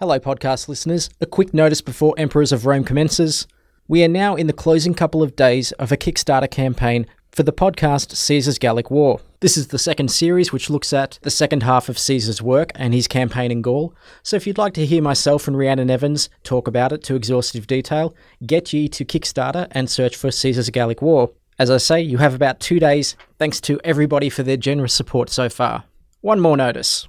Hello, 0.00 0.16
podcast 0.20 0.68
listeners. 0.68 1.10
A 1.20 1.26
quick 1.26 1.52
notice 1.52 1.80
before 1.80 2.14
Emperors 2.16 2.52
of 2.52 2.66
Rome 2.66 2.84
commences. 2.84 3.48
We 3.88 4.04
are 4.04 4.08
now 4.08 4.36
in 4.36 4.46
the 4.46 4.52
closing 4.52 4.94
couple 4.94 5.24
of 5.24 5.34
days 5.34 5.72
of 5.72 5.90
a 5.90 5.96
Kickstarter 5.96 6.48
campaign 6.48 7.04
for 7.32 7.42
the 7.42 7.52
podcast 7.52 8.14
Caesar's 8.14 8.60
Gallic 8.60 8.92
War. 8.92 9.18
This 9.40 9.56
is 9.56 9.66
the 9.66 9.78
second 9.78 10.12
series 10.12 10.52
which 10.52 10.70
looks 10.70 10.92
at 10.92 11.18
the 11.22 11.32
second 11.32 11.64
half 11.64 11.88
of 11.88 11.98
Caesar's 11.98 12.40
work 12.40 12.70
and 12.76 12.94
his 12.94 13.08
campaign 13.08 13.50
in 13.50 13.60
Gaul. 13.60 13.92
So 14.22 14.36
if 14.36 14.46
you'd 14.46 14.56
like 14.56 14.74
to 14.74 14.86
hear 14.86 15.02
myself 15.02 15.48
and 15.48 15.58
Rhiannon 15.58 15.90
Evans 15.90 16.28
talk 16.44 16.68
about 16.68 16.92
it 16.92 17.02
to 17.02 17.16
exhaustive 17.16 17.66
detail, 17.66 18.14
get 18.46 18.72
ye 18.72 18.86
to 18.90 19.04
Kickstarter 19.04 19.66
and 19.72 19.90
search 19.90 20.14
for 20.14 20.30
Caesar's 20.30 20.70
Gallic 20.70 21.02
War. 21.02 21.32
As 21.58 21.72
I 21.72 21.78
say, 21.78 22.00
you 22.00 22.18
have 22.18 22.34
about 22.34 22.60
two 22.60 22.78
days. 22.78 23.16
Thanks 23.40 23.60
to 23.62 23.80
everybody 23.82 24.30
for 24.30 24.44
their 24.44 24.56
generous 24.56 24.94
support 24.94 25.28
so 25.28 25.48
far. 25.48 25.86
One 26.20 26.38
more 26.38 26.56
notice. 26.56 27.08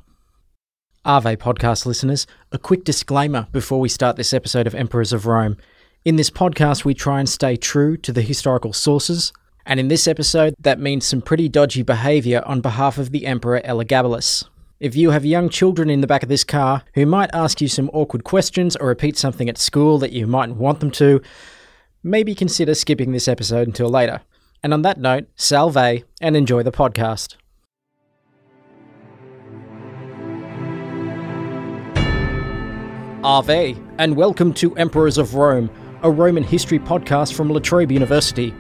Ave 1.05 1.38
podcast 1.38 1.86
listeners, 1.86 2.27
a 2.52 2.57
quick 2.57 2.84
disclaimer 2.84 3.48
before 3.54 3.79
we 3.79 3.88
start 3.88 4.18
this 4.18 4.34
episode 4.34 4.67
of 4.67 4.76
Emperors 4.76 5.13
of 5.13 5.25
Rome. 5.25 5.55
In 6.03 6.17
this 6.17 6.30
podcast, 6.30 6.84
we 6.84 6.94
try 6.94 7.20
and 7.20 7.30
stay 7.30 7.55
true 7.55 7.95
to 7.98 8.12
the 8.12 8.22
historical 8.22 8.73
sources, 8.73 9.31
and 9.66 9.80
in 9.80 9.88
this 9.88 10.09
episode, 10.09 10.55
that 10.59 10.77
means 10.77 11.05
some 11.05 11.22
pretty 11.22 11.48
dodgy 11.48 11.84
behaviour 11.84 12.44
on 12.45 12.59
behalf 12.59 12.98
of 12.98 13.12
the 13.12 13.25
Emperor 13.25 13.62
Elagabalus. 13.62 14.44
If 14.81 14.98
you 14.98 15.12
have 15.12 15.25
young 15.25 15.48
children 15.48 15.89
in 15.89 16.02
the 16.02 16.08
back 16.08 16.22
of 16.22 16.30
this 16.30 16.44
car 16.44 16.84
who 16.95 17.05
might 17.05 17.30
ask 17.34 17.61
you 17.61 17.70
some 17.70 17.89
awkward 17.94 18.25
questions 18.25 18.75
or 18.75 18.88
repeat 18.88 19.17
something 19.17 19.47
at 19.47 19.58
school 19.58 20.00
that 20.00 20.11
you 20.11 20.27
mightn't 20.27 20.58
want 20.58 20.81
them 20.81 20.91
to, 20.91 21.22
maybe 22.03 22.36
consider 22.36 22.75
skipping 22.75 23.13
this 23.13 23.30
episode 23.30 23.67
until 23.67 23.89
later. 23.89 24.20
And 24.61 24.73
on 24.73 24.81
that 24.81 25.00
note, 25.00 25.27
salve 25.38 25.77
and 25.77 26.36
enjoy 26.36 26.63
the 26.63 26.73
podcast. 26.73 27.36
Ave, 33.22 33.76
and 33.98 34.16
welcome 34.16 34.54
to 34.54 34.73
Emperors 34.78 35.18
of 35.18 35.36
Rome, 35.36 35.70
a 36.04 36.09
Roman 36.09 36.41
history 36.41 36.80
podcast 36.80 37.34
from 37.34 37.50
La 37.50 37.59
Trobe 37.59 37.92
University. 37.92 38.53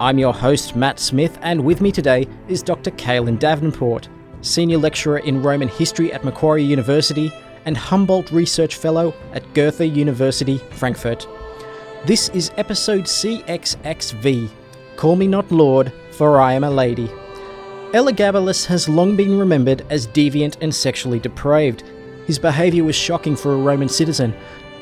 I'm 0.00 0.18
your 0.18 0.34
host, 0.34 0.74
Matt 0.74 0.98
Smith, 0.98 1.38
and 1.42 1.64
with 1.64 1.80
me 1.80 1.92
today 1.92 2.26
is 2.48 2.60
Dr. 2.60 2.90
Caillan 2.90 3.38
Davenport, 3.38 4.08
Senior 4.40 4.78
Lecturer 4.78 5.18
in 5.18 5.40
Roman 5.40 5.68
History 5.68 6.12
at 6.12 6.24
Macquarie 6.24 6.64
University 6.64 7.32
and 7.66 7.76
Humboldt 7.76 8.32
Research 8.32 8.74
Fellow 8.74 9.14
at 9.32 9.54
Goethe 9.54 9.82
University, 9.82 10.58
Frankfurt. 10.72 11.28
This 12.04 12.30
is 12.30 12.50
episode 12.56 13.04
CXXV 13.04 14.50
Call 14.96 15.14
Me 15.14 15.28
Not 15.28 15.52
Lord, 15.52 15.92
for 16.10 16.40
I 16.40 16.54
am 16.54 16.64
a 16.64 16.70
Lady. 16.70 17.06
Elagabalus 17.92 18.66
has 18.66 18.88
long 18.88 19.14
been 19.14 19.38
remembered 19.38 19.86
as 19.88 20.08
deviant 20.08 20.56
and 20.60 20.74
sexually 20.74 21.20
depraved. 21.20 21.84
His 22.26 22.38
behaviour 22.38 22.84
was 22.84 22.96
shocking 22.96 23.36
for 23.36 23.52
a 23.52 23.58
Roman 23.58 23.88
citizen, 23.88 24.34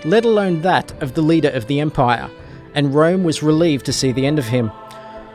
let 0.05 0.25
alone 0.25 0.63
that 0.63 0.91
of 1.03 1.15
the 1.15 1.23
leader 1.23 1.51
of 1.51 1.67
the 1.67 1.81
empire, 1.81 2.31
and 2.75 2.95
Rome 2.95 3.25
was 3.25 3.43
relieved 3.43 3.87
to 3.87 3.93
see 3.93 4.13
the 4.13 4.27
end 4.27 4.39
of 4.39 4.47
him. 4.47 4.69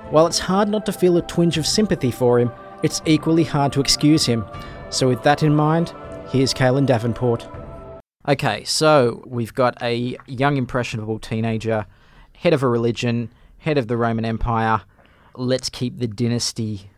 While 0.10 0.28
it's 0.28 0.40
hard 0.40 0.70
not 0.70 0.86
to 0.86 0.94
feel 0.94 1.18
a 1.18 1.22
twinge 1.22 1.58
of 1.58 1.68
sympathy 1.68 2.12
for 2.12 2.40
him, 2.40 2.52
it's 2.82 3.02
equally 3.06 3.44
hard 3.44 3.74
to 3.74 3.82
excuse 3.82 4.26
him. 4.26 4.46
So, 4.90 5.10
with 5.10 5.24
that 5.24 5.44
in 5.44 5.54
mind, 5.54 5.94
here's 6.30 6.54
Caillan 6.54 6.86
Davenport. 6.86 7.48
Okay, 8.28 8.64
so 8.64 9.24
we've 9.26 9.54
got 9.54 9.82
a 9.82 10.18
young, 10.28 10.58
impressionable 10.58 11.20
teenager, 11.20 11.86
head 12.34 12.54
of 12.54 12.64
a 12.64 12.68
religion, 12.68 13.34
head 13.60 13.78
of 13.78 13.88
the 13.88 13.98
Roman 13.98 14.26
Empire. 14.26 14.82
Let's 15.36 15.70
keep 15.70 15.98
the 15.98 16.08
dynasty 16.08 16.90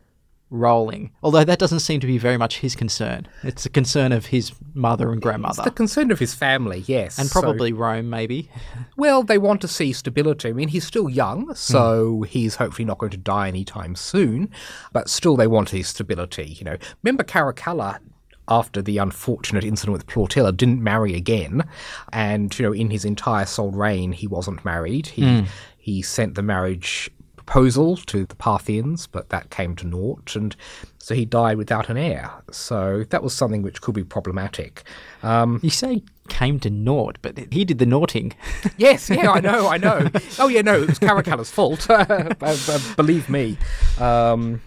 rolling. 0.49 1.11
Although 1.21 1.43
that 1.43 1.59
doesn't 1.59 1.81
seem 1.81 1.99
to 1.99 2.07
be 2.07 2.17
very 2.17 2.37
much 2.37 2.59
his 2.59 2.75
concern. 2.75 3.27
It's 3.43 3.65
a 3.65 3.69
concern 3.69 4.11
of 4.11 4.27
his 4.27 4.51
mother 4.73 5.11
and 5.11 5.21
grandmother. 5.21 5.61
It's 5.61 5.65
the 5.65 5.71
concern 5.71 6.11
of 6.11 6.19
his 6.19 6.33
family, 6.33 6.83
yes. 6.87 7.17
and 7.19 7.27
So- 7.27 7.41
probably 7.41 7.73
Rome, 7.73 8.09
maybe. 8.09 8.49
well, 8.97 9.23
they 9.23 9.37
want 9.37 9.61
to 9.61 9.67
see 9.67 9.93
stability. 9.93 10.49
I 10.49 10.53
mean, 10.53 10.69
he's 10.69 10.85
still 10.85 11.09
young, 11.09 11.47
hmm. 11.47 11.53
so 11.53 12.23
he's 12.23 12.55
hopefully 12.55 12.85
not 12.85 12.97
going 12.97 13.11
to 13.11 13.17
die 13.17 13.47
anytime 13.47 13.95
soon, 13.95 14.49
but 14.91 15.09
still 15.09 15.35
they 15.35 15.47
want 15.47 15.69
his 15.69 15.87
stability, 15.87 16.57
you 16.59 16.65
know. 16.65 16.77
Remember 17.03 17.23
Caracalla 17.23 17.99
after 18.47 18.81
the 18.81 18.97
unfortunate 18.97 19.63
incident 19.63 19.93
with 19.93 20.07
Plautilla 20.07 20.55
didn't 20.55 20.81
marry 20.81 21.13
again 21.13 21.63
and 22.11 22.57
you 22.57 22.65
know 22.65 22.73
in 22.73 22.89
his 22.89 23.05
entire 23.05 23.45
sole 23.45 23.69
reign 23.69 24.11
he 24.11 24.25
wasn't 24.25 24.65
married 24.65 25.05
he 25.05 25.41
hmm. 25.41 25.45
he 25.77 26.01
sent 26.01 26.33
the 26.33 26.41
marriage 26.41 27.11
proposal 27.49 27.97
to 27.97 28.25
the 28.27 28.35
Parthians, 28.35 29.07
but 29.07 29.29
that 29.29 29.49
came 29.49 29.75
to 29.77 29.87
naught, 29.87 30.35
and 30.35 30.55
so 30.99 31.15
he 31.15 31.25
died 31.25 31.57
without 31.57 31.89
an 31.89 31.97
heir. 31.97 32.29
So 32.51 33.05
that 33.09 33.23
was 33.23 33.33
something 33.33 33.63
which 33.63 33.81
could 33.81 33.95
be 33.95 34.03
problematic. 34.03 34.83
Um, 35.23 35.59
You 35.63 35.71
say 35.71 36.03
came 36.27 36.59
to 36.59 36.69
naught, 36.69 37.17
but 37.23 37.39
he 37.51 37.65
did 37.65 37.79
the 37.79 37.87
naughting. 37.87 38.33
yes, 38.77 39.09
yeah, 39.09 39.31
I 39.31 39.39
know, 39.39 39.67
I 39.67 39.77
know. 39.77 40.09
Oh 40.37 40.47
yeah, 40.47 40.61
no, 40.61 40.79
it 40.83 40.89
was 40.89 40.99
Caracalla's 40.99 41.49
fault. 41.49 41.87
B- 41.87 41.95
b- 42.39 42.93
Believe 42.95 43.27
me. 43.29 43.57
Um, 43.99 44.61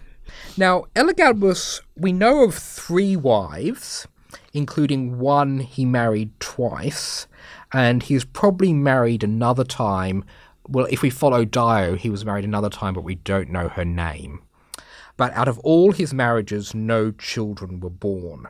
now, 0.56 0.86
Elagabalus, 0.96 1.82
we 1.96 2.12
know 2.12 2.42
of 2.42 2.54
three 2.56 3.14
wives, 3.14 4.08
including 4.52 5.20
one 5.20 5.60
he 5.60 5.84
married 5.84 6.32
twice, 6.40 7.28
and 7.72 8.02
he's 8.02 8.24
probably 8.24 8.72
married 8.72 9.22
another 9.22 9.62
time. 9.64 10.24
Well, 10.68 10.86
if 10.90 11.02
we 11.02 11.10
follow 11.10 11.44
Dio, 11.44 11.96
he 11.96 12.10
was 12.10 12.24
married 12.24 12.44
another 12.44 12.70
time, 12.70 12.94
but 12.94 13.04
we 13.04 13.16
don't 13.16 13.50
know 13.50 13.68
her 13.68 13.84
name. 13.84 14.42
But 15.16 15.32
out 15.34 15.48
of 15.48 15.58
all 15.60 15.92
his 15.92 16.14
marriages, 16.14 16.74
no 16.74 17.10
children 17.12 17.80
were 17.80 17.90
born. 17.90 18.46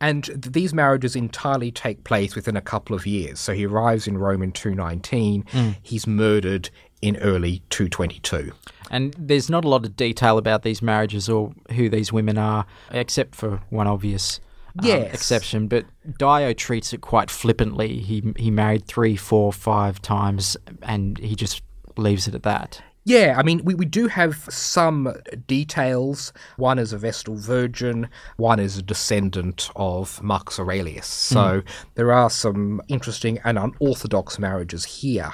And 0.00 0.24
these 0.34 0.72
marriages 0.72 1.16
entirely 1.16 1.70
take 1.70 2.04
place 2.04 2.34
within 2.34 2.56
a 2.56 2.60
couple 2.60 2.94
of 2.94 3.06
years. 3.06 3.40
So 3.40 3.54
he 3.54 3.66
arrives 3.66 4.06
in 4.06 4.18
Rome 4.18 4.42
in 4.42 4.52
219, 4.52 5.44
hmm. 5.50 5.70
he's 5.82 6.06
murdered 6.06 6.70
in 7.02 7.16
early 7.18 7.62
222. 7.70 8.52
And 8.90 9.14
there's 9.18 9.48
not 9.48 9.64
a 9.64 9.68
lot 9.68 9.84
of 9.84 9.96
detail 9.96 10.36
about 10.38 10.62
these 10.62 10.82
marriages 10.82 11.28
or 11.28 11.52
who 11.72 11.88
these 11.88 12.12
women 12.12 12.36
are, 12.38 12.66
except 12.90 13.34
for 13.34 13.62
one 13.70 13.86
obvious 13.86 14.40
um, 14.78 14.86
exception. 14.86 15.68
But 15.68 15.86
Dio 16.18 16.52
treats 16.52 16.92
it 16.92 17.00
quite 17.00 17.30
flippantly. 17.30 17.98
He 17.98 18.32
he 18.36 18.50
married 18.50 18.86
three, 18.86 19.16
four, 19.16 19.52
five 19.52 20.00
times, 20.02 20.56
and 20.82 21.18
he 21.18 21.34
just 21.34 21.62
leaves 21.96 22.28
it 22.28 22.34
at 22.34 22.42
that. 22.44 22.82
Yeah, 23.04 23.34
I 23.38 23.42
mean, 23.42 23.64
we, 23.64 23.74
we 23.74 23.86
do 23.86 24.08
have 24.08 24.46
some 24.50 25.14
details. 25.46 26.32
One 26.58 26.78
is 26.78 26.92
a 26.92 26.98
Vestal 26.98 27.34
Virgin, 27.34 28.08
one 28.36 28.60
is 28.60 28.76
a 28.76 28.82
descendant 28.82 29.70
of 29.74 30.22
Marcus 30.22 30.60
Aurelius. 30.60 31.06
So 31.06 31.62
there 31.94 32.12
are 32.12 32.28
some 32.28 32.82
interesting 32.88 33.38
and 33.42 33.58
unorthodox 33.58 34.38
marriages 34.38 34.84
here. 34.84 35.32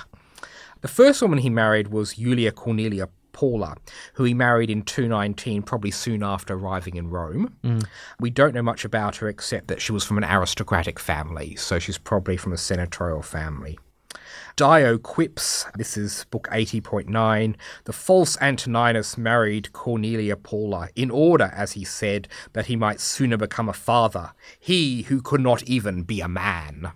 The 0.82 0.88
first 0.88 1.20
woman 1.20 1.40
he 1.40 1.50
married 1.50 1.88
was 1.88 2.14
Julia 2.14 2.52
Cornelia 2.52 3.08
Paula, 3.36 3.76
who 4.14 4.24
he 4.24 4.32
married 4.32 4.70
in 4.70 4.80
219, 4.80 5.62
probably 5.62 5.90
soon 5.90 6.22
after 6.22 6.54
arriving 6.54 6.96
in 6.96 7.10
Rome. 7.10 7.54
Mm. 7.62 7.84
We 8.18 8.30
don't 8.30 8.54
know 8.54 8.62
much 8.62 8.82
about 8.82 9.16
her 9.16 9.28
except 9.28 9.68
that 9.68 9.82
she 9.82 9.92
was 9.92 10.04
from 10.04 10.16
an 10.16 10.24
aristocratic 10.24 10.98
family, 10.98 11.54
so 11.54 11.78
she's 11.78 11.98
probably 11.98 12.38
from 12.38 12.54
a 12.54 12.56
senatorial 12.56 13.20
family. 13.20 13.78
Dio 14.56 14.96
quips, 14.96 15.66
this 15.76 15.98
is 15.98 16.24
book 16.30 16.48
80.9, 16.50 17.56
the 17.84 17.92
false 17.92 18.38
Antoninus 18.40 19.18
married 19.18 19.70
Cornelia 19.74 20.36
Paula 20.36 20.88
in 20.96 21.10
order, 21.10 21.52
as 21.54 21.72
he 21.72 21.84
said, 21.84 22.28
that 22.54 22.66
he 22.66 22.74
might 22.74 23.00
sooner 23.00 23.36
become 23.36 23.68
a 23.68 23.74
father, 23.74 24.32
he 24.58 25.02
who 25.02 25.20
could 25.20 25.42
not 25.42 25.62
even 25.64 26.04
be 26.04 26.22
a 26.22 26.28
man. 26.28 26.92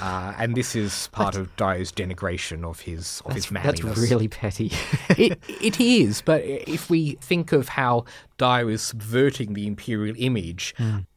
Uh, 0.00 0.34
and 0.38 0.54
this 0.54 0.74
is 0.76 1.08
part 1.12 1.36
of 1.36 1.54
Dio's 1.56 1.90
denigration 1.92 2.64
of 2.64 2.80
his 2.80 3.22
of 3.24 3.32
his 3.34 3.50
manliness. 3.50 3.80
That's 3.80 4.10
really 4.10 4.28
petty. 4.28 4.70
it, 5.10 5.38
it 5.48 5.80
is, 5.80 6.22
but 6.22 6.42
if 6.44 6.88
we 6.88 7.12
think 7.20 7.52
of 7.52 7.68
how 7.68 8.04
Dio 8.38 8.68
is 8.68 8.82
subverting 8.82 9.54
the 9.54 9.66
imperial 9.66 10.14
image, 10.18 10.74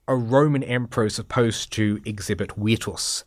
a 0.08 0.16
Roman 0.16 0.64
emperor 0.64 1.06
is 1.06 1.16
supposed 1.16 1.72
to 1.74 2.02
exhibit 2.06 2.52
virtus, 2.58 3.24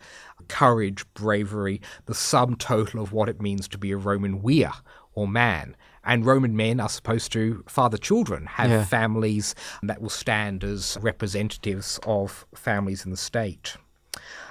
courage, 0.49 1.05
bravery, 1.15 1.81
the 2.07 2.15
sum 2.15 2.57
total 2.57 3.03
of 3.03 3.13
what 3.13 3.29
it 3.29 3.41
means 3.41 3.69
to 3.69 3.79
be 3.79 3.93
a 3.93 3.97
Roman 3.97 4.41
vir 4.41 4.73
or 5.15 5.29
man. 5.29 5.77
And 6.07 6.27
Roman 6.27 6.55
men 6.55 6.81
are 6.81 6.89
supposed 6.91 7.33
to 7.33 7.65
father 7.67 7.97
children, 7.97 8.45
have 8.47 8.71
Yeah. 8.71 8.85
families 8.85 9.55
that 9.83 10.03
will 10.03 10.11
stand 10.11 10.63
as 10.63 10.99
representatives 11.01 11.99
of 12.05 12.45
families 12.55 13.05
in 13.07 13.11
the 13.11 13.17
state. 13.17 13.77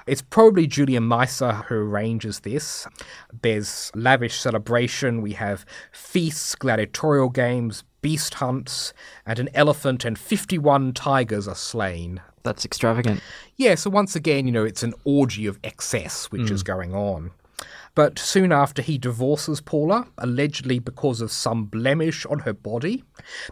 It's 0.05 0.21
probably 0.21 0.67
Julia 0.67 0.99
Maesa 0.99 1.65
who 1.65 1.75
arranges 1.75 2.41
this. 2.41 2.87
There's 3.41 3.91
lavish 3.95 4.39
celebration. 4.39 5.21
We 5.21 5.33
have 5.33 5.65
feasts, 5.91 6.55
gladiatorial 6.55 7.29
games, 7.29 7.83
beast 8.01 8.35
hunts, 8.35 8.93
and 9.25 9.39
an 9.39 9.49
elephant 9.53 10.05
and 10.05 10.19
51 10.19 10.93
tigers 10.93 11.47
are 11.47 11.55
slain. 11.55 12.21
That's 12.43 12.65
extravagant. 12.65 13.21
Yeah, 13.55 13.75
so 13.75 13.89
once 13.89 14.15
again, 14.15 14.45
you 14.45 14.51
know, 14.51 14.65
it's 14.65 14.83
an 14.83 14.93
orgy 15.05 15.45
of 15.45 15.57
excess 15.63 16.25
which 16.25 16.51
is 16.51 16.61
hmm. 16.61 16.65
going 16.65 16.93
on. 16.93 17.31
But 17.95 18.17
soon 18.17 18.51
after, 18.51 18.81
he 18.81 18.97
divorces 18.97 19.61
Paula, 19.61 20.07
allegedly 20.17 20.79
because 20.79 21.21
of 21.21 21.31
some 21.31 21.65
blemish 21.65 22.25
on 22.25 22.39
her 22.39 22.53
body. 22.53 23.03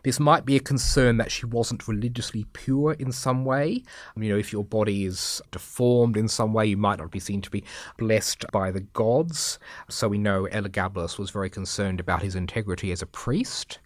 This 0.03 0.19
might 0.19 0.45
be 0.45 0.55
a 0.55 0.59
concern 0.59 1.17
that 1.17 1.31
she 1.31 1.45
wasn't 1.45 1.87
religiously 1.87 2.45
pure 2.53 2.93
in 2.93 3.11
some 3.11 3.45
way. 3.45 3.83
You 4.17 4.29
know, 4.29 4.37
if 4.37 4.51
your 4.51 4.63
body 4.63 5.05
is 5.05 5.41
deformed 5.51 6.17
in 6.17 6.27
some 6.27 6.53
way, 6.53 6.65
you 6.65 6.77
might 6.77 6.97
not 6.97 7.11
be 7.11 7.19
seen 7.19 7.41
to 7.41 7.51
be 7.51 7.63
blessed 7.99 8.45
by 8.51 8.71
the 8.71 8.81
gods. 8.81 9.59
So 9.89 10.07
we 10.07 10.17
know 10.17 10.47
Elagabalus 10.51 11.19
was 11.19 11.29
very 11.29 11.49
concerned 11.49 11.99
about 11.99 12.23
his 12.23 12.35
integrity 12.35 12.91
as 12.91 13.03
a 13.03 13.07
priest. 13.07 13.77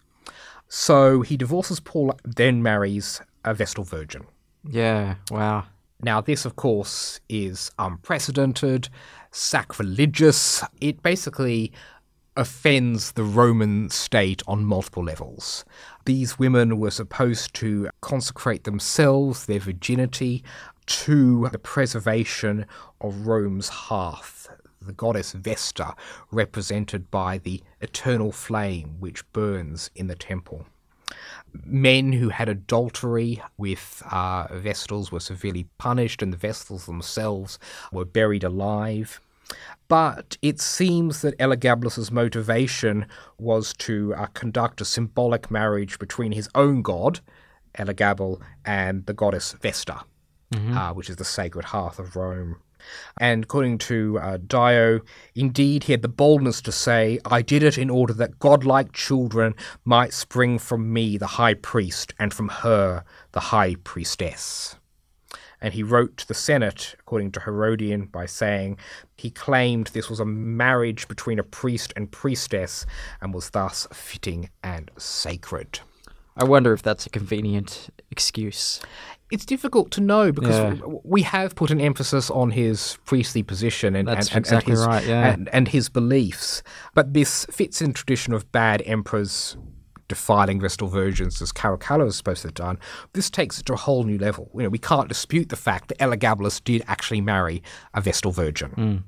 So 0.68 1.20
he 1.20 1.36
divorces 1.36 1.80
Paula, 1.80 2.16
then 2.24 2.62
marries 2.62 3.20
a 3.44 3.52
Vestal 3.52 3.84
Virgin. 3.84 4.24
Yeah, 4.64 5.16
wow. 5.30 5.66
Now, 6.02 6.20
this, 6.20 6.44
of 6.44 6.56
course, 6.56 7.20
is 7.28 7.70
unprecedented, 7.78 8.90
sacrilegious. 9.30 10.62
It 10.80 11.02
basically 11.02 11.72
offends 12.36 13.12
the 13.12 13.24
Roman 13.24 13.88
state 13.88 14.42
on 14.46 14.64
multiple 14.64 15.02
levels. 15.02 15.64
These 16.04 16.38
women 16.38 16.78
were 16.78 16.90
supposed 16.90 17.54
to 17.54 17.88
consecrate 18.00 18.64
themselves, 18.64 19.46
their 19.46 19.60
virginity, 19.60 20.44
to 20.86 21.48
the 21.48 21.58
preservation 21.58 22.66
of 23.00 23.26
Rome's 23.26 23.68
hearth, 23.68 24.48
the 24.80 24.92
goddess 24.92 25.32
Vesta, 25.32 25.94
represented 26.30 27.10
by 27.10 27.38
the 27.38 27.62
eternal 27.80 28.32
flame 28.32 28.96
which 29.00 29.30
burns 29.32 29.90
in 29.94 30.06
the 30.06 30.14
temple 30.14 30.66
men 31.64 32.12
who 32.12 32.28
had 32.28 32.48
adultery 32.48 33.42
with 33.56 34.02
uh, 34.10 34.46
Vestals 34.52 35.10
were 35.10 35.20
severely 35.20 35.66
punished, 35.78 36.22
and 36.22 36.32
the 36.32 36.36
Vestals 36.36 36.86
themselves 36.86 37.58
were 37.92 38.04
buried 38.04 38.44
alive. 38.44 39.20
But 39.88 40.36
it 40.42 40.60
seems 40.60 41.22
that 41.22 41.38
Elagabalus's 41.38 42.10
motivation 42.10 43.06
was 43.38 43.72
to 43.74 44.14
uh, 44.14 44.26
conduct 44.26 44.80
a 44.80 44.84
symbolic 44.84 45.50
marriage 45.50 45.98
between 45.98 46.32
his 46.32 46.48
own 46.54 46.82
god, 46.82 47.20
Elagabal, 47.78 48.40
and 48.64 49.06
the 49.06 49.14
goddess 49.14 49.52
Vesta, 49.52 50.02
mm-hmm. 50.52 50.76
uh, 50.76 50.92
which 50.92 51.08
is 51.08 51.16
the 51.16 51.24
sacred 51.24 51.66
hearth 51.66 51.98
of 51.98 52.16
Rome. 52.16 52.56
And 53.18 53.44
according 53.44 53.78
to 53.78 54.18
uh, 54.18 54.38
Dio, 54.46 55.00
indeed 55.34 55.84
he 55.84 55.92
had 55.92 56.02
the 56.02 56.08
boldness 56.08 56.60
to 56.62 56.72
say, 56.72 57.18
I 57.24 57.42
did 57.42 57.62
it 57.62 57.78
in 57.78 57.90
order 57.90 58.12
that 58.14 58.38
godlike 58.38 58.92
children 58.92 59.54
might 59.84 60.12
spring 60.12 60.58
from 60.58 60.92
me, 60.92 61.16
the 61.18 61.26
high 61.26 61.54
priest, 61.54 62.14
and 62.18 62.32
from 62.32 62.48
her, 62.48 63.04
the 63.32 63.40
high 63.40 63.76
priestess. 63.84 64.76
And 65.60 65.72
he 65.72 65.82
wrote 65.82 66.18
to 66.18 66.28
the 66.28 66.34
Senate, 66.34 66.94
according 67.00 67.32
to 67.32 67.40
Herodian, 67.40 68.06
by 68.06 68.26
saying 68.26 68.78
he 69.16 69.30
claimed 69.30 69.88
this 69.88 70.10
was 70.10 70.20
a 70.20 70.26
marriage 70.26 71.08
between 71.08 71.38
a 71.38 71.42
priest 71.42 71.92
and 71.96 72.10
priestess 72.10 72.84
and 73.20 73.32
was 73.32 73.50
thus 73.50 73.88
fitting 73.92 74.50
and 74.62 74.90
sacred. 74.98 75.80
I 76.36 76.44
wonder 76.44 76.74
if 76.74 76.82
that's 76.82 77.06
a 77.06 77.10
convenient 77.10 77.88
excuse 78.10 78.82
it's 79.30 79.44
difficult 79.44 79.90
to 79.92 80.00
know 80.00 80.30
because 80.30 80.54
yeah. 80.56 80.86
we 81.02 81.22
have 81.22 81.54
put 81.54 81.70
an 81.70 81.80
emphasis 81.80 82.30
on 82.30 82.50
his 82.50 82.98
priestly 83.04 83.42
position 83.42 83.96
and, 83.96 84.08
and, 84.08 84.18
and, 84.18 84.36
exactly 84.36 84.72
and 84.72 84.78
his, 84.78 84.86
right, 84.86 85.06
yeah. 85.06 85.36
and, 85.52 85.68
his 85.68 85.88
beliefs. 85.88 86.62
But 86.94 87.12
this 87.12 87.44
fits 87.50 87.82
in 87.82 87.92
tradition 87.92 88.32
of 88.32 88.50
bad 88.52 88.82
emperors 88.86 89.56
defiling 90.08 90.60
Vestal 90.60 90.86
virgins 90.86 91.42
as 91.42 91.50
Caracalla 91.50 92.04
was 92.04 92.16
supposed 92.16 92.42
to 92.42 92.48
have 92.48 92.54
done. 92.54 92.78
This 93.12 93.28
takes 93.28 93.58
it 93.58 93.66
to 93.66 93.72
a 93.72 93.76
whole 93.76 94.04
new 94.04 94.18
level. 94.18 94.48
You 94.54 94.62
know, 94.62 94.68
we 94.68 94.78
can't 94.78 95.08
dispute 95.08 95.48
the 95.48 95.56
fact 95.56 95.88
that 95.88 95.98
Elagabalus 95.98 96.62
did 96.62 96.84
actually 96.86 97.20
marry 97.20 97.64
a 97.94 98.00
Vestal 98.00 98.30
virgin. 98.30 98.70
Mm. 98.70 99.02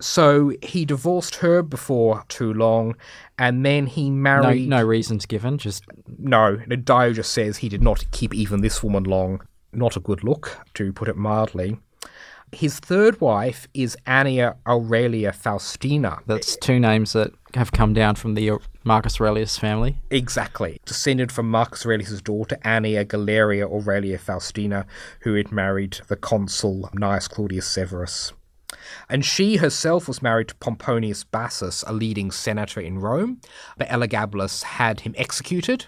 So 0.00 0.52
he 0.62 0.84
divorced 0.84 1.36
her 1.36 1.62
before 1.62 2.24
too 2.26 2.52
long, 2.52 2.96
and 3.38 3.64
then 3.64 3.86
he 3.86 4.10
married. 4.10 4.68
No, 4.68 4.78
no 4.78 4.84
reasons 4.84 5.26
given, 5.26 5.58
just 5.58 5.84
no. 6.18 6.56
Dio 6.56 7.12
just 7.12 7.32
says 7.32 7.58
he 7.58 7.68
did 7.68 7.82
not 7.82 8.10
keep 8.10 8.34
even 8.34 8.62
this 8.62 8.82
woman 8.82 9.04
long 9.04 9.42
not 9.72 9.96
a 9.96 10.00
good 10.00 10.22
look, 10.24 10.58
to 10.74 10.92
put 10.92 11.08
it 11.08 11.16
mildly. 11.16 11.78
His 12.54 12.78
third 12.80 13.18
wife 13.18 13.66
is 13.72 13.96
Annia 14.06 14.56
Aurelia 14.66 15.32
Faustina. 15.32 16.18
That's 16.26 16.54
two 16.56 16.78
names 16.78 17.14
that 17.14 17.32
have 17.54 17.72
come 17.72 17.94
down 17.94 18.16
from 18.16 18.34
the 18.34 18.52
Marcus 18.84 19.18
Aurelius 19.18 19.56
family. 19.56 19.96
Exactly. 20.10 20.78
Descended 20.84 21.32
from 21.32 21.50
Marcus 21.50 21.86
Aurelius' 21.86 22.20
daughter, 22.20 22.58
Annia 22.62 23.06
Galeria 23.06 23.66
Aurelia 23.66 24.18
Faustina, 24.18 24.84
who 25.20 25.32
had 25.34 25.50
married 25.50 26.00
the 26.08 26.16
consul 26.16 26.90
Gnaeus 26.92 27.26
Claudius 27.26 27.66
Severus. 27.66 28.34
And 29.08 29.24
she 29.24 29.56
herself 29.56 30.06
was 30.06 30.20
married 30.20 30.48
to 30.48 30.54
Pomponius 30.56 31.24
Bassus, 31.24 31.84
a 31.86 31.92
leading 31.92 32.30
senator 32.30 32.80
in 32.80 32.98
Rome, 32.98 33.40
but 33.78 33.88
Elagabalus 33.88 34.62
had 34.62 35.00
him 35.00 35.14
executed 35.16 35.86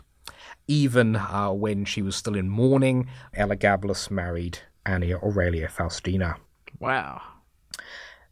even 0.67 1.17
uh, 1.17 1.53
when 1.53 1.85
she 1.85 2.03
was 2.03 2.17
still 2.17 2.35
in 2.35 2.49
mourning, 2.49 3.09
Elagabalus 3.37 4.11
married 4.11 4.59
Annia 4.87 5.19
Aurelia 5.19 5.69
Faustina. 5.69 6.37
Wow. 6.81 7.21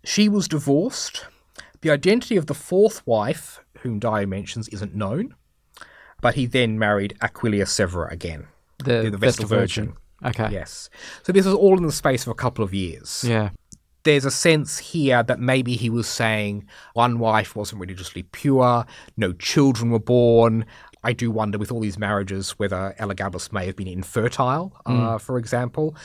She 0.04 0.28
was 0.28 0.48
divorced. 0.48 1.26
The 1.80 1.90
identity 1.90 2.36
of 2.36 2.46
the 2.46 2.54
fourth 2.54 3.06
wife, 3.06 3.60
whom 3.78 3.98
Dio 3.98 4.26
mentions, 4.26 4.68
isn't 4.68 4.94
known, 4.94 5.34
but 6.20 6.34
he 6.34 6.46
then 6.46 6.78
married 6.78 7.16
Aquilia 7.20 7.66
Severa 7.66 8.08
again. 8.10 8.46
The, 8.84 9.10
the 9.10 9.18
Vestal 9.18 9.46
Virgin. 9.46 9.94
Virgin. 10.22 10.44
Okay. 10.44 10.54
Yes. 10.54 10.88
So 11.24 11.32
this 11.32 11.44
was 11.44 11.54
all 11.54 11.76
in 11.76 11.84
the 11.84 11.92
space 11.92 12.22
of 12.22 12.28
a 12.28 12.34
couple 12.34 12.64
of 12.64 12.72
years. 12.72 13.24
Yeah 13.26 13.50
there's 14.04 14.24
a 14.24 14.30
sense 14.30 14.78
here 14.78 15.22
that 15.22 15.38
maybe 15.38 15.76
he 15.76 15.90
was 15.90 16.08
saying 16.08 16.66
one 16.94 17.18
wife 17.18 17.54
wasn't 17.54 17.80
religiously 17.80 18.24
pure, 18.24 18.84
no 19.16 19.32
children 19.32 19.90
were 19.90 19.98
born, 19.98 20.66
I 21.04 21.12
do 21.12 21.30
wonder 21.30 21.58
with 21.58 21.72
all 21.72 21.80
these 21.80 21.98
marriages 21.98 22.52
whether 22.52 22.94
Elagabalus 23.00 23.52
may 23.52 23.66
have 23.66 23.74
been 23.74 23.88
infertile, 23.88 24.72
uh, 24.86 24.90
mm. 24.90 25.20
for 25.20 25.36
example. 25.36 25.96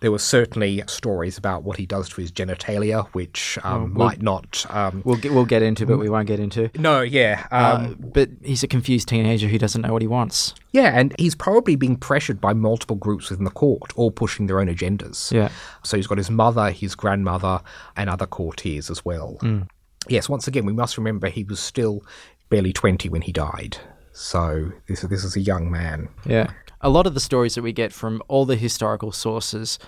There 0.00 0.12
were 0.12 0.20
certainly 0.20 0.82
stories 0.86 1.36
about 1.36 1.64
what 1.64 1.78
he 1.78 1.86
does 1.86 2.08
to 2.10 2.20
his 2.20 2.30
genitalia, 2.30 3.08
which 3.08 3.58
um, 3.64 3.94
we'll, 3.94 4.06
might 4.06 4.22
not. 4.22 4.64
Um, 4.70 5.02
we'll 5.04 5.16
get, 5.16 5.32
we'll 5.32 5.44
get 5.44 5.62
into, 5.62 5.84
but 5.84 5.98
we 5.98 6.08
won't 6.08 6.28
get 6.28 6.38
into. 6.38 6.70
No, 6.78 7.00
yeah. 7.00 7.46
Uh, 7.50 7.76
um, 7.76 7.86
uh, 7.86 8.06
but 8.06 8.30
he's 8.42 8.62
a 8.62 8.68
confused 8.68 9.08
teenager 9.08 9.48
who 9.48 9.58
doesn't 9.58 9.82
know 9.82 9.92
what 9.92 10.02
he 10.02 10.08
wants. 10.08 10.54
Yeah, 10.72 10.98
and 10.98 11.14
he's 11.18 11.34
probably 11.34 11.74
being 11.74 11.96
pressured 11.96 12.40
by 12.40 12.52
multiple 12.52 12.96
groups 12.96 13.30
within 13.30 13.44
the 13.44 13.50
court, 13.50 13.92
all 13.96 14.10
pushing 14.10 14.46
their 14.46 14.60
own 14.60 14.68
agendas. 14.68 15.32
Yeah. 15.32 15.48
So 15.82 15.96
he's 15.96 16.06
got 16.06 16.18
his 16.18 16.30
mother, 16.30 16.70
his 16.70 16.94
grandmother, 16.94 17.60
and 17.96 18.08
other 18.08 18.26
courtiers 18.26 18.90
as 18.90 19.04
well. 19.04 19.38
Mm. 19.40 19.68
Yes, 20.08 20.28
once 20.28 20.46
again, 20.46 20.66
we 20.66 20.72
must 20.72 20.96
remember 20.96 21.28
he 21.28 21.42
was 21.42 21.58
still 21.58 22.04
barely 22.48 22.72
20 22.72 23.08
when 23.08 23.22
he 23.22 23.32
died. 23.32 23.78
So 24.16 24.72
this 24.88 25.02
this 25.02 25.24
is 25.24 25.36
a 25.36 25.40
young 25.40 25.70
man. 25.70 26.08
Yeah. 26.24 26.50
A 26.80 26.88
lot 26.88 27.06
of 27.06 27.12
the 27.12 27.20
stories 27.20 27.54
that 27.54 27.62
we 27.62 27.72
get 27.72 27.92
from 27.92 28.22
all 28.28 28.46
the 28.46 28.56
historical 28.56 29.12
sources 29.12 29.78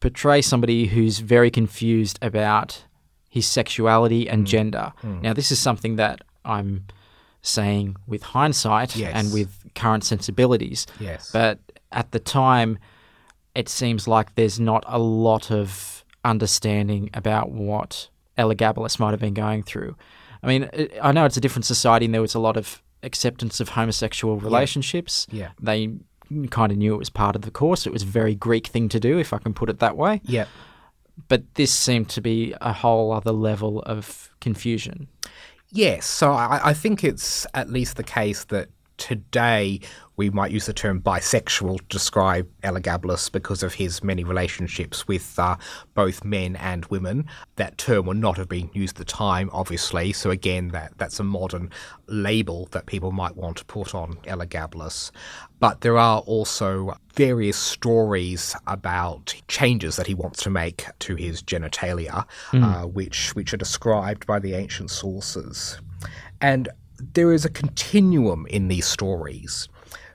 portray 0.00 0.42
somebody 0.42 0.86
who's 0.86 1.20
very 1.20 1.50
confused 1.50 2.18
about 2.20 2.84
his 3.30 3.46
sexuality 3.46 4.28
and 4.28 4.44
mm. 4.44 4.48
gender. 4.48 4.92
Mm. 5.02 5.22
Now, 5.22 5.32
this 5.32 5.52
is 5.52 5.60
something 5.60 5.94
that 5.96 6.22
I'm 6.44 6.86
saying 7.42 7.96
with 8.06 8.22
hindsight 8.22 8.96
yes. 8.96 9.12
and 9.14 9.32
with 9.32 9.48
current 9.76 10.02
sensibilities. 10.02 10.86
Yes. 10.98 11.30
But 11.30 11.60
at 11.92 12.10
the 12.10 12.18
time, 12.18 12.78
it 13.54 13.68
seems 13.68 14.08
like 14.08 14.34
there's 14.34 14.58
not 14.58 14.82
a 14.88 14.98
lot 14.98 15.52
of 15.52 16.04
understanding 16.24 17.10
about 17.14 17.50
what 17.50 18.08
Elagabalus 18.36 18.98
might 18.98 19.10
have 19.10 19.20
been 19.20 19.34
going 19.34 19.62
through. 19.62 19.96
I 20.42 20.46
mean, 20.46 20.68
I 21.00 21.12
know 21.12 21.24
it's 21.24 21.36
a 21.36 21.40
different 21.40 21.64
society 21.64 22.06
and 22.06 22.14
there 22.14 22.22
was 22.22 22.34
a 22.34 22.40
lot 22.40 22.56
of 22.56 22.82
acceptance 23.02 23.60
of 23.60 23.70
homosexual 23.70 24.36
relationships. 24.36 25.26
Yeah. 25.30 25.50
They 25.60 25.94
kind 26.50 26.72
of 26.72 26.78
knew 26.78 26.94
it 26.94 26.98
was 26.98 27.10
part 27.10 27.36
of 27.36 27.42
the 27.42 27.50
course. 27.50 27.86
It 27.86 27.92
was 27.92 28.02
a 28.02 28.06
very 28.06 28.34
Greek 28.34 28.66
thing 28.66 28.88
to 28.90 29.00
do, 29.00 29.18
if 29.18 29.32
I 29.32 29.38
can 29.38 29.54
put 29.54 29.70
it 29.70 29.78
that 29.78 29.96
way. 29.96 30.20
Yeah. 30.24 30.46
But 31.28 31.54
this 31.54 31.74
seemed 31.74 32.08
to 32.10 32.20
be 32.20 32.54
a 32.60 32.72
whole 32.72 33.12
other 33.12 33.32
level 33.32 33.82
of 33.82 34.30
confusion. 34.40 35.08
Yes. 35.70 36.06
So 36.06 36.32
I, 36.32 36.60
I 36.70 36.74
think 36.74 37.02
it's 37.04 37.46
at 37.54 37.70
least 37.70 37.96
the 37.96 38.04
case 38.04 38.44
that 38.44 38.68
today 38.96 39.80
we 40.18 40.30
might 40.30 40.50
use 40.50 40.66
the 40.66 40.72
term 40.72 41.00
bisexual 41.00 41.78
to 41.78 41.84
describe 41.88 42.46
Elagabalus 42.62 43.30
because 43.30 43.62
of 43.62 43.74
his 43.74 44.02
many 44.02 44.24
relationships 44.24 45.06
with 45.06 45.38
uh, 45.38 45.56
both 45.94 46.24
men 46.24 46.56
and 46.56 46.84
women. 46.86 47.24
That 47.54 47.78
term 47.78 48.04
would 48.06 48.16
not 48.16 48.36
have 48.36 48.48
been 48.48 48.68
used 48.74 48.96
at 48.96 49.06
the 49.06 49.12
time, 49.12 49.48
obviously. 49.52 50.12
So 50.12 50.30
again, 50.30 50.68
that 50.68 50.92
that's 50.98 51.20
a 51.20 51.24
modern 51.24 51.70
label 52.08 52.68
that 52.72 52.86
people 52.86 53.12
might 53.12 53.36
want 53.36 53.58
to 53.58 53.64
put 53.64 53.94
on 53.94 54.16
Elagabalus. 54.24 55.12
But 55.60 55.82
there 55.82 55.96
are 55.96 56.18
also 56.20 56.96
various 57.14 57.56
stories 57.56 58.56
about 58.66 59.34
changes 59.46 59.94
that 59.96 60.08
he 60.08 60.14
wants 60.14 60.42
to 60.42 60.50
make 60.50 60.84
to 60.98 61.14
his 61.14 61.42
genitalia, 61.44 62.26
mm. 62.50 62.64
uh, 62.64 62.86
which 62.88 63.36
which 63.36 63.54
are 63.54 63.56
described 63.56 64.26
by 64.26 64.40
the 64.40 64.54
ancient 64.54 64.90
sources. 64.90 65.80
And 66.40 66.68
there 67.14 67.32
is 67.32 67.44
a 67.44 67.50
continuum 67.50 68.46
in 68.46 68.66
these 68.66 68.86
stories. 68.86 69.68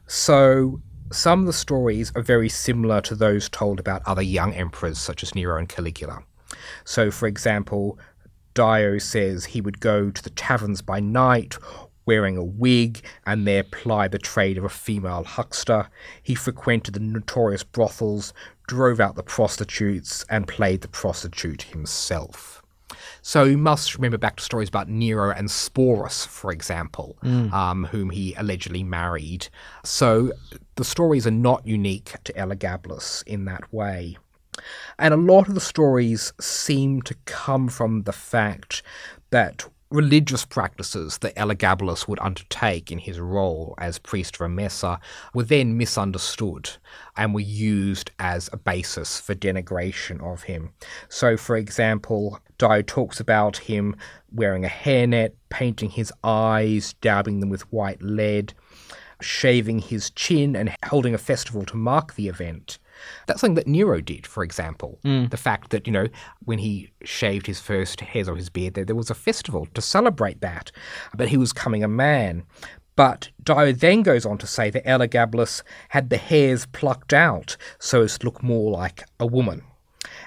So 0.07 0.81
some 1.11 1.41
of 1.41 1.45
the 1.45 1.53
stories 1.53 2.11
are 2.15 2.21
very 2.21 2.49
similar 2.49 3.01
to 3.01 3.15
those 3.15 3.49
told 3.49 3.79
about 3.79 4.01
other 4.05 4.21
young 4.21 4.53
emperors 4.53 4.97
such 4.97 5.21
as 5.23 5.35
Nero 5.35 5.57
and 5.57 5.69
Caligula. 5.69 6.23
So, 6.85 7.11
for 7.11 7.27
example, 7.27 7.99
Dio 8.53 8.97
says 8.97 9.45
he 9.45 9.61
would 9.61 9.79
go 9.79 10.09
to 10.09 10.23
the 10.23 10.29
taverns 10.31 10.81
by 10.81 10.99
night, 10.99 11.57
wearing 12.05 12.37
a 12.37 12.43
wig, 12.43 13.01
and 13.25 13.47
there 13.47 13.63
ply 13.63 14.07
the 14.07 14.17
trade 14.17 14.57
of 14.57 14.63
a 14.63 14.69
female 14.69 15.23
huckster. 15.23 15.87
He 16.21 16.35
frequented 16.35 16.95
the 16.95 16.99
notorious 16.99 17.63
brothels, 17.63 18.33
drove 18.67 18.99
out 18.99 19.15
the 19.15 19.23
prostitutes, 19.23 20.25
and 20.29 20.47
played 20.47 20.81
the 20.81 20.87
prostitute 20.87 21.63
himself. 21.63 22.62
So 23.25 23.45
you 23.45 23.57
must 23.57 23.95
remember 23.95 24.17
back 24.17 24.35
to 24.35 24.43
stories 24.43 24.67
about 24.67 24.89
Nero 24.89 25.31
and 25.31 25.47
Sporus, 25.47 26.27
for 26.27 26.51
example, 26.51 27.17
um, 27.23 27.85
whom 27.85 28.09
he 28.09 28.33
allegedly 28.35 28.83
married. 28.83 29.47
So 29.85 30.33
the 30.75 30.83
stories 30.83 31.25
are 31.25 31.31
not 31.31 31.65
unique 31.65 32.15
to 32.25 32.33
Elagabalus 32.33 33.23
in 33.25 33.45
that 33.45 33.73
way. 33.73 34.17
And 34.99 35.13
a 35.13 35.17
lot 35.17 35.47
of 35.47 35.55
the 35.55 35.61
stories 35.61 36.33
seem 36.39 37.01
to 37.03 37.15
come 37.25 37.69
from 37.69 38.03
the 38.03 38.11
fact 38.11 38.83
that 39.29 39.65
religious 39.89 40.43
practices 40.43 41.19
that 41.19 41.35
Elagabalus 41.35 42.07
would 42.07 42.19
undertake 42.19 42.91
in 42.91 42.97
his 42.97 43.19
role 43.19 43.75
as 43.77 43.99
priest 43.99 44.35
of 44.35 44.49
Emesa 44.49 44.99
were 45.35 45.43
then 45.43 45.77
misunderstood 45.77 46.71
and 47.15 47.33
were 47.33 47.39
used 47.39 48.09
as 48.17 48.49
a 48.51 48.57
basis 48.57 49.19
for 49.19 49.35
denigration 49.35 50.19
of 50.21 50.43
him. 50.43 50.71
So, 51.09 51.37
for 51.37 51.55
example, 51.55 52.39
Dio 52.63 52.81
talks 52.81 53.19
about 53.19 53.57
him 53.57 53.93
wearing 54.31 54.63
a 54.63 54.69
hairnet, 54.69 55.33
painting 55.49 55.89
his 55.89 56.13
eyes, 56.23 56.93
dabbing 57.01 57.41
them 57.41 57.49
with 57.49 57.69
white 57.73 58.01
lead, 58.01 58.53
shaving 59.19 59.79
his 59.79 60.11
chin, 60.11 60.55
and 60.55 60.73
holding 60.85 61.13
a 61.13 61.17
festival 61.17 61.65
to 61.65 61.75
mark 61.75 62.15
the 62.15 62.29
event. 62.29 62.79
That's 63.27 63.41
something 63.41 63.55
that 63.55 63.67
Nero 63.67 63.99
did, 63.99 64.25
for 64.25 64.45
example. 64.45 64.97
Mm. 65.03 65.29
The 65.29 65.35
fact 65.35 65.71
that, 65.71 65.85
you 65.87 65.91
know, 65.91 66.07
when 66.45 66.59
he 66.59 66.89
shaved 67.03 67.47
his 67.47 67.59
first 67.59 67.99
hairs 67.99 68.29
of 68.29 68.37
his 68.37 68.49
beard, 68.49 68.75
there, 68.75 68.85
there 68.85 68.95
was 68.95 69.09
a 69.09 69.15
festival 69.15 69.67
to 69.73 69.81
celebrate 69.81 70.39
that, 70.39 70.71
but 71.13 71.27
he 71.27 71.35
was 71.35 71.51
coming 71.51 71.83
a 71.83 71.89
man. 71.89 72.43
But 72.95 73.29
Dio 73.43 73.73
then 73.73 74.03
goes 74.03 74.25
on 74.25 74.37
to 74.37 74.47
say 74.47 74.69
that 74.69 74.85
Elagabalus 74.85 75.63
had 75.89 76.09
the 76.09 76.15
hairs 76.15 76.65
plucked 76.67 77.11
out 77.11 77.57
so 77.77 78.03
as 78.03 78.17
to 78.19 78.25
look 78.25 78.41
more 78.41 78.71
like 78.71 79.03
a 79.19 79.25
woman. 79.25 79.63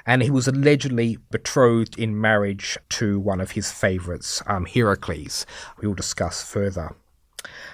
And 0.04 0.22
he 0.22 0.30
was 0.30 0.48
allegedly 0.48 1.18
betrothed 1.30 1.98
in 1.98 2.20
marriage 2.20 2.78
to 2.90 3.18
one 3.18 3.40
of 3.40 3.52
his 3.52 3.70
favourites, 3.70 4.42
um, 4.46 4.64
Heracles. 4.66 5.46
We 5.80 5.88
will 5.88 5.94
discuss 5.94 6.42
further. 6.42 6.94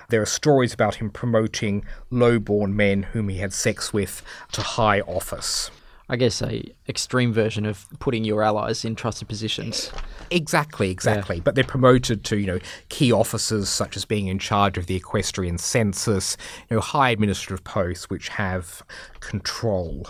There 0.08 0.20
are 0.20 0.26
stories 0.26 0.74
about 0.74 0.96
him 0.96 1.10
promoting 1.10 1.84
low-born 2.10 2.76
men 2.76 3.04
whom 3.04 3.28
he 3.28 3.38
had 3.38 3.52
sex 3.52 3.92
with 3.92 4.22
to 4.52 4.60
high 4.60 5.00
office. 5.00 5.70
I 6.08 6.16
guess 6.16 6.42
a 6.42 6.62
extreme 6.88 7.32
version 7.32 7.64
of 7.64 7.86
putting 7.98 8.22
your 8.24 8.42
allies 8.42 8.84
in 8.84 8.94
trusted 8.94 9.28
positions. 9.28 9.90
Exactly, 10.30 10.90
exactly. 10.90 11.40
But 11.40 11.54
they're 11.54 11.64
promoted 11.64 12.22
to, 12.24 12.36
you 12.36 12.46
know, 12.46 12.58
key 12.90 13.12
offices 13.12 13.70
such 13.70 13.96
as 13.96 14.04
being 14.04 14.26
in 14.26 14.38
charge 14.38 14.76
of 14.76 14.86
the 14.86 14.96
equestrian 14.96 15.56
census, 15.56 16.36
you 16.68 16.76
know, 16.76 16.80
high 16.82 17.10
administrative 17.10 17.64
posts 17.64 18.10
which 18.10 18.28
have 18.28 18.82
control. 19.20 20.06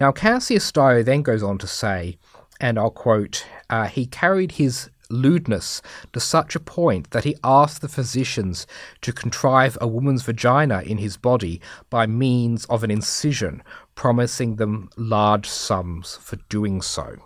Now, 0.00 0.12
Cassius 0.12 0.70
Dio 0.72 1.02
then 1.02 1.22
goes 1.22 1.42
on 1.42 1.58
to 1.58 1.66
say, 1.66 2.18
and 2.60 2.78
I'll 2.78 2.90
quote, 2.90 3.46
uh, 3.68 3.86
he 3.86 4.06
carried 4.06 4.52
his 4.52 4.90
lewdness 5.10 5.82
to 6.12 6.20
such 6.20 6.54
a 6.54 6.60
point 6.60 7.10
that 7.10 7.24
he 7.24 7.36
asked 7.44 7.80
the 7.80 7.88
physicians 7.88 8.66
to 9.02 9.12
contrive 9.12 9.76
a 9.80 9.86
woman's 9.86 10.22
vagina 10.22 10.82
in 10.82 10.98
his 10.98 11.16
body 11.16 11.60
by 11.90 12.06
means 12.06 12.64
of 12.66 12.82
an 12.82 12.90
incision, 12.90 13.62
promising 13.94 14.56
them 14.56 14.88
large 14.96 15.48
sums 15.48 16.16
for 16.16 16.36
doing 16.48 16.80
so. 16.80 17.16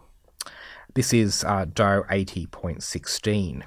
This 0.95 1.12
is 1.12 1.45
uh, 1.45 1.67
Dio 1.73 2.02
80.16. 2.05 3.62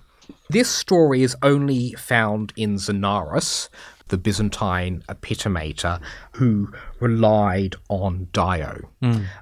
This 0.50 0.70
story 0.70 1.24
is 1.24 1.36
only 1.42 1.94
found 1.94 2.52
in 2.58 2.76
Zonaras, 2.76 3.70
the 4.12 4.18
Byzantine 4.18 5.04
epitomator 5.10 6.00
who 6.34 6.72
relied 7.00 7.76
on 7.90 8.28
Dio. 8.34 8.90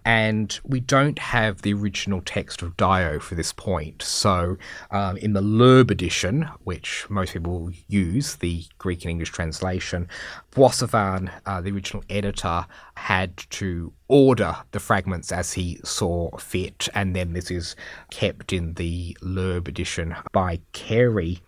And 0.06 0.58
we 0.64 0.80
don't 0.80 1.20
have 1.20 1.64
the 1.64 1.74
original 1.74 2.22
text 2.22 2.62
of 2.62 2.78
Dio 2.78 3.20
for 3.20 3.36
this 3.36 3.52
point. 3.52 4.02
So 4.02 4.58
um, 4.92 5.18
in 5.18 5.34
the 5.34 5.42
Loeb 5.42 5.92
edition, 5.92 6.48
which 6.64 7.06
most 7.10 7.34
people 7.34 7.72
use, 7.88 8.36
the 8.38 8.64
Greek 8.78 9.04
and 9.04 9.12
English 9.12 9.32
translation, 9.32 10.08
Boissevain, 10.52 11.32
uh, 11.46 11.62
the 11.62 11.72
original 11.72 12.04
editor, 12.10 12.66
had 12.96 13.36
to 13.50 13.92
order 14.08 14.56
the 14.72 14.80
fragments 14.80 15.32
as 15.32 15.54
he 15.54 15.80
saw 15.84 16.36
fit, 16.38 16.88
and 16.94 17.16
then 17.16 17.34
this 17.34 17.50
is 17.52 17.76
kept 18.12 18.54
in 18.54 18.74
the 18.76 19.18
Loeb 19.22 19.68
edition 19.68 20.16
by 20.32 20.60
Cary. 20.74 21.42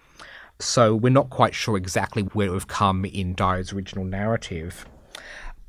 So 0.62 0.94
we're 0.94 1.10
not 1.10 1.32
quite 1.32 1.56
sure 1.56 1.76
exactly 1.76 2.22
where 2.22 2.52
we've 2.52 2.68
come 2.68 3.04
in 3.04 3.34
Dio's 3.34 3.74
original 3.74 4.06
narrative. 4.06 4.86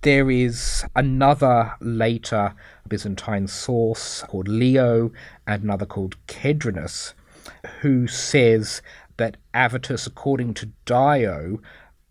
There 0.02 0.30
is 0.30 0.84
another 0.94 1.72
later 1.80 2.54
Byzantine 2.86 3.48
source 3.48 4.22
called 4.28 4.48
Leo 4.48 5.10
and 5.46 5.64
another 5.64 5.86
called 5.86 6.16
Cedrenus, 6.28 7.14
who 7.80 8.06
says 8.06 8.82
that 9.16 9.38
Avitus, 9.54 10.06
according 10.06 10.52
to 10.54 10.68
Dio, 10.84 11.62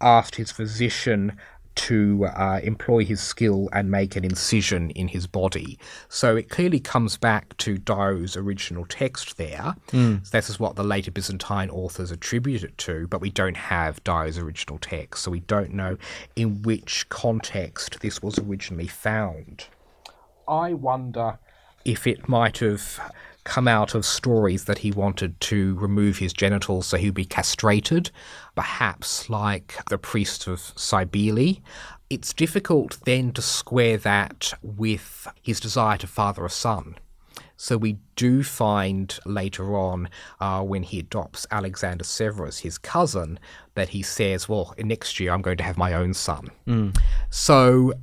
asked 0.01 0.37
his 0.37 0.51
physician 0.51 1.37
to 1.73 2.25
uh, 2.25 2.59
employ 2.63 3.05
his 3.05 3.21
skill 3.21 3.69
and 3.71 3.89
make 3.89 4.15
an 4.15 4.23
incision 4.23 4.89
in 4.91 5.07
his 5.07 5.27
body. 5.27 5.79
So 6.09 6.35
it 6.35 6.49
clearly 6.49 6.79
comes 6.79 7.17
back 7.17 7.55
to 7.57 7.77
Dio's 7.77 8.35
original 8.35 8.85
text 8.85 9.37
there. 9.37 9.75
So 10.23 10.29
this 10.31 10.49
is 10.49 10.59
what 10.59 10.75
the 10.75 10.83
later 10.83 11.11
Byzantine 11.11 11.69
authors 11.69 12.11
attribute 12.11 12.63
it 12.63 12.77
to, 12.79 13.07
but 13.07 13.21
we 13.21 13.29
don't 13.29 13.57
have 13.57 14.03
Dio's 14.03 14.37
original 14.37 14.77
text, 14.79 15.23
so 15.23 15.31
we 15.31 15.39
don't 15.41 15.73
know 15.73 15.97
in 16.35 16.61
which 16.61 17.07
context 17.09 17.99
this 18.01 18.21
was 18.21 18.37
originally 18.39 18.87
found. 18.87 19.65
I 20.47 20.73
wonder 20.73 21.39
if 21.85 22.05
it 22.05 22.27
might 22.27 22.59
have 22.59 22.99
come 23.43 23.67
out 23.67 23.95
of 23.95 24.05
stories 24.05 24.65
that 24.65 24.79
he 24.79 24.91
wanted 24.91 25.39
to 25.41 25.75
remove 25.75 26.17
his 26.17 26.33
genitals 26.33 26.87
so 26.87 26.97
he'd 26.97 27.13
be 27.13 27.25
castrated, 27.25 28.11
perhaps 28.55 29.29
like 29.29 29.77
the 29.89 29.97
priest 29.97 30.47
of 30.47 30.71
Cybele. 30.75 31.57
It's 32.09 32.33
difficult 32.33 32.99
then 33.05 33.31
to 33.33 33.41
square 33.41 33.97
that 33.97 34.53
with 34.61 35.27
his 35.41 35.59
desire 35.59 35.97
to 35.97 36.07
father 36.07 36.45
a 36.45 36.49
son. 36.49 36.95
So 37.55 37.77
we 37.77 37.97
do 38.15 38.43
find 38.43 39.17
later 39.25 39.75
on, 39.75 40.09
uh, 40.39 40.63
when 40.63 40.83
he 40.83 40.99
adopts 40.99 41.45
Alexander 41.51 42.03
Severus, 42.03 42.59
his 42.59 42.77
cousin, 42.79 43.39
that 43.75 43.89
he 43.89 44.01
says, 44.01 44.49
"Well, 44.49 44.73
next 44.79 45.19
year 45.19 45.31
I'm 45.31 45.43
going 45.43 45.57
to 45.57 45.63
have 45.63 45.77
my 45.77 45.93
own 45.93 46.13
son." 46.13 46.49
So 47.29 47.93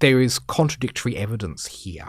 there 0.00 0.20
is 0.20 0.38
contradictory 0.38 1.16
evidence 1.16 1.66
here. 1.66 2.08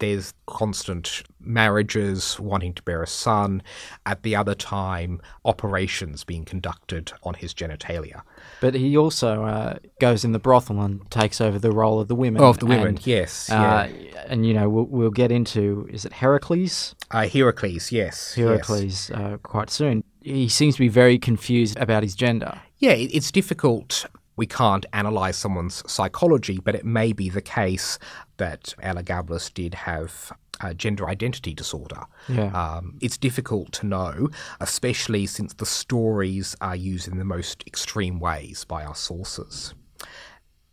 There's 0.00 0.34
constant 0.46 1.22
marriages, 1.40 2.40
wanting 2.40 2.74
to 2.74 2.82
bear 2.82 3.02
a 3.02 3.06
son. 3.06 3.62
At 4.06 4.22
the 4.22 4.34
other 4.34 4.54
time, 4.54 5.20
operations 5.44 6.24
being 6.24 6.44
conducted 6.44 7.12
on 7.22 7.34
his 7.34 7.54
genitalia. 7.54 8.22
But 8.60 8.74
he 8.74 8.96
also 8.96 9.44
uh, 9.44 9.78
goes 10.00 10.24
in 10.24 10.32
the 10.32 10.38
brothel 10.38 10.80
and 10.80 11.08
takes 11.10 11.40
over 11.40 11.58
the 11.58 11.70
role 11.70 12.00
of 12.00 12.08
the 12.08 12.14
women. 12.14 12.42
Of 12.42 12.58
the 12.58 12.66
women, 12.66 12.88
and, 12.88 13.06
yes. 13.06 13.50
Uh, 13.50 13.88
yeah. 13.98 14.24
and 14.26 14.46
you 14.46 14.54
know 14.54 14.68
we'll, 14.68 14.86
we'll 14.86 15.10
get 15.10 15.30
into 15.30 15.86
is 15.90 16.04
it 16.04 16.14
Heracles? 16.14 16.94
Uh, 17.10 17.28
Heracles, 17.28 17.92
yes. 17.92 18.34
yes. 18.36 18.46
Heracles 18.46 19.10
uh, 19.10 19.36
quite 19.42 19.70
soon. 19.70 20.04
He 20.22 20.48
seems 20.48 20.74
to 20.74 20.80
be 20.80 20.88
very 20.88 21.18
confused 21.18 21.78
about 21.78 22.02
his 22.02 22.14
gender. 22.14 22.60
Yeah, 22.78 22.92
it's 22.92 23.30
difficult. 23.30 24.06
We 24.40 24.46
can't 24.46 24.86
analyze 24.94 25.36
someone's 25.36 25.82
psychology, 25.86 26.60
but 26.64 26.74
it 26.74 26.86
may 26.86 27.12
be 27.12 27.28
the 27.28 27.42
case 27.42 27.98
that 28.38 28.74
Elagabalus 28.82 29.52
did 29.52 29.74
have 29.74 30.32
a 30.62 30.72
gender 30.72 31.06
identity 31.10 31.52
disorder. 31.52 32.04
Yeah. 32.26 32.50
Um, 32.54 32.96
it's 33.02 33.18
difficult 33.18 33.70
to 33.72 33.86
know, 33.86 34.30
especially 34.58 35.26
since 35.26 35.52
the 35.52 35.66
stories 35.66 36.56
are 36.62 36.74
used 36.74 37.06
in 37.06 37.18
the 37.18 37.24
most 37.26 37.62
extreme 37.66 38.18
ways 38.18 38.64
by 38.64 38.82
our 38.82 38.94
sources. 38.94 39.74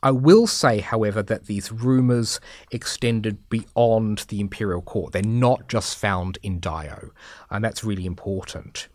I 0.01 0.12
will 0.12 0.47
say, 0.47 0.79
however, 0.79 1.21
that 1.24 1.47
these 1.47 1.69
rumours 1.69 2.39
extended 2.71 3.50
beyond 3.50 4.19
the 4.29 4.39
imperial 4.39 4.81
court. 4.81 5.12
They're 5.12 5.24
not 5.24 5.67
just 5.67 5.97
found 5.97 6.38
in 6.41 6.62
Dio, 6.62 7.12
and 7.50 7.65
that's 7.65 7.83
really 7.83 8.05
important. 8.05 8.88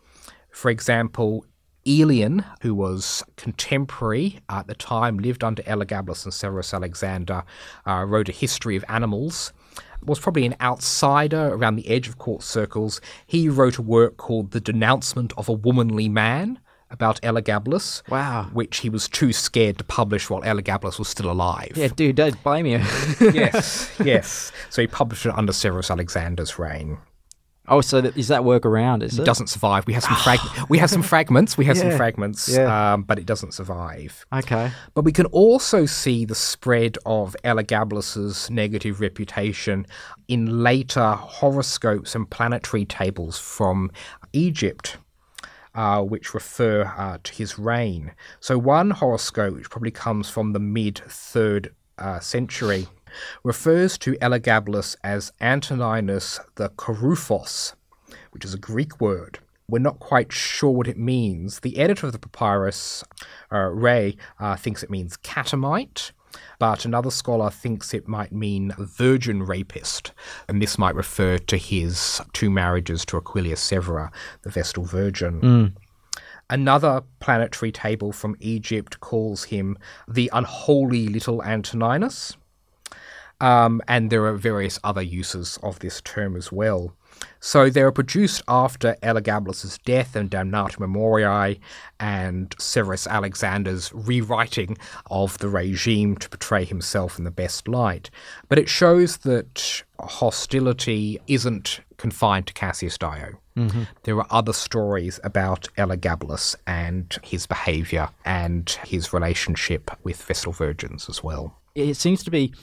For 0.49 0.71
example, 0.71 1.45
Aelian, 1.85 2.45
who 2.61 2.73
was 2.73 3.23
contemporary 3.35 4.39
at 4.49 4.67
the 4.67 4.75
time, 4.75 5.17
lived 5.17 5.43
under 5.43 5.61
Elagabalus 5.63 6.23
and 6.25 6.33
Severus 6.33 6.73
Alexander, 6.73 7.43
uh, 7.87 8.05
wrote 8.07 8.29
a 8.29 8.33
history 8.33 8.75
of 8.75 8.85
animals, 8.87 9.51
was 10.03 10.19
probably 10.19 10.45
an 10.45 10.55
outsider 10.61 11.47
around 11.53 11.75
the 11.77 11.87
edge 11.89 12.07
of 12.07 12.17
court 12.17 12.43
circles. 12.43 12.99
He 13.25 13.47
wrote 13.49 13.77
a 13.77 13.81
work 13.81 14.17
called 14.17 14.51
The 14.51 14.59
Denouncement 14.61 15.33
of 15.37 15.47
a 15.49 15.53
Womanly 15.53 16.09
Man 16.09 16.59
about 16.89 17.19
Elagabalus, 17.21 18.07
Wow. 18.09 18.49
which 18.53 18.77
he 18.77 18.89
was 18.89 19.09
too 19.09 19.33
scared 19.33 19.77
to 19.79 19.83
publish 19.83 20.29
while 20.29 20.41
Elagabalus 20.43 20.99
was 20.99 21.07
still 21.07 21.31
alive. 21.31 21.71
Yeah, 21.75 21.87
dude, 21.87 22.17
don't 22.17 22.41
blame 22.43 22.65
you. 22.67 22.77
yes, 23.19 23.91
yes. 24.03 24.51
So 24.69 24.81
he 24.81 24.87
published 24.87 25.25
it 25.25 25.33
under 25.35 25.53
Severus 25.53 25.89
Alexander's 25.89 26.59
reign. 26.59 26.97
Oh, 27.69 27.79
so 27.79 28.01
that, 28.01 28.17
is 28.17 28.27
that 28.27 28.43
work 28.43 28.65
around? 28.65 29.03
Is 29.03 29.17
it? 29.17 29.23
doesn't 29.23 29.47
survive. 29.47 29.87
We 29.87 29.93
have 29.93 30.03
some 30.03 30.15
frag- 30.17 30.39
we 30.69 30.77
have 30.79 30.89
some 30.89 31.01
fragments. 31.01 31.57
We 31.57 31.63
have 31.65 31.77
some 31.77 31.91
fragments, 31.91 32.49
Yeah. 32.49 32.93
um, 32.93 33.03
but 33.03 33.17
it 33.19 33.25
doesn't 33.25 33.53
survive. 33.53 34.25
Okay. 34.33 34.71
But 34.93 35.05
we 35.05 35.13
can 35.13 35.27
also 35.27 35.85
see 35.85 36.25
the 36.25 36.35
spread 36.35 36.97
of 37.05 37.37
Elagabalus's 37.45 38.49
negative 38.49 38.99
reputation 38.99 39.85
in 40.27 40.61
later 40.61 41.13
horoscopes 41.13 42.15
and 42.15 42.29
planetary 42.29 42.83
tables 42.85 43.39
from 43.39 43.91
Egypt. 44.33 44.97
Uh, 45.75 46.03
which 46.03 46.35
refer 46.35 46.83
uh, 46.99 47.17
to 47.23 47.33
his 47.33 47.57
reign. 47.57 48.11
So, 48.39 48.59
one 48.59 48.91
horoscope, 48.91 49.55
which 49.55 49.71
probably 49.71 49.89
comes 49.89 50.29
from 50.29 50.53
the 50.53 50.59
mid 50.59 51.01
third 51.07 51.73
uh, 51.97 52.19
century, 52.19 52.85
refers 53.43 53.97
to 53.99 54.13
Elagabalus 54.13 54.95
as 55.03 55.31
Antoninus 55.41 56.39
the 56.55 56.69
Koruphos, 56.69 57.73
which 58.31 58.45
is 58.45 58.53
a 58.53 58.59
Greek 58.59 58.99
word. 59.01 59.39
We're 59.69 59.79
not 59.79 59.99
quite 59.99 60.31
sure 60.31 60.71
what 60.71 60.87
it 60.87 60.97
means. 60.97 61.61
The 61.61 61.77
editor 61.77 62.07
of 62.07 62.11
the 62.11 62.19
papyrus, 62.19 63.03
uh, 63.51 63.69
Ray, 63.69 64.17
uh, 64.39 64.55
thinks 64.57 64.83
it 64.83 64.89
means 64.89 65.17
catamite, 65.17 66.11
but 66.59 66.83
another 66.85 67.11
scholar 67.11 67.49
thinks 67.49 67.93
it 67.93 68.07
might 68.07 68.31
mean 68.31 68.73
virgin 68.77 69.43
rapist, 69.43 70.11
and 70.47 70.61
this 70.61 70.77
might 70.77 70.95
refer 70.95 71.37
to 71.37 71.57
his 71.57 72.21
two 72.33 72.49
marriages 72.49 73.05
to 73.05 73.17
Aquilia 73.19 73.57
Severa, 73.57 74.11
the 74.41 74.49
Vestal 74.49 74.83
Virgin. 74.83 75.75
Another 76.49 77.03
planetary 77.19 77.71
table 77.71 78.11
from 78.11 78.35
Egypt 78.39 78.99
calls 78.99 79.45
him 79.45 79.77
the 80.07 80.29
unholy 80.33 81.07
little 81.07 81.41
Antoninus. 81.41 82.35
Um, 83.43 83.81
and 83.89 84.09
there 84.09 84.25
are 84.25 84.37
various 84.37 84.79
other 84.85 85.01
uses 85.01 85.59
of 85.61 85.79
this 85.79 85.99
term 86.01 86.37
as 86.37 86.49
well. 86.49 86.95
So 87.41 87.69
they 87.69 87.83
were 87.83 87.91
produced 87.91 88.41
after 88.47 88.95
Elagabalus's 89.03 89.77
death 89.79 90.15
and 90.15 90.31
Damnatio 90.31 90.79
Memoriae 90.79 91.57
and 91.99 92.55
Severus 92.57 93.05
Alexander's 93.05 93.91
rewriting 93.93 94.77
of 95.11 95.37
the 95.39 95.49
regime 95.49 96.15
to 96.17 96.29
portray 96.29 96.63
himself 96.63 97.17
in 97.17 97.25
the 97.25 97.31
best 97.31 97.67
light. 97.67 98.09
But 98.47 98.59
it 98.59 98.69
shows 98.69 99.17
that 99.17 99.83
hostility 99.99 101.19
isn't 101.27 101.81
confined 101.97 102.47
to 102.47 102.53
Cassius 102.53 102.97
Dio. 102.97 103.39
There 104.03 104.17
are 104.17 104.27
other 104.29 104.53
stories 104.53 105.19
about 105.23 105.67
Elagabalus 105.77 106.55
and 106.65 107.15
his 107.21 107.45
behaviour 107.45 108.07
and 108.23 108.69
his 108.85 109.11
relationship 109.11 109.91
with 110.03 110.21
Vestal 110.23 110.53
Virgins 110.53 111.09
as 111.09 111.21
well. 111.21 111.59
It 111.75 111.95
seems 111.95 112.23
to 112.23 112.31
be 112.31 112.53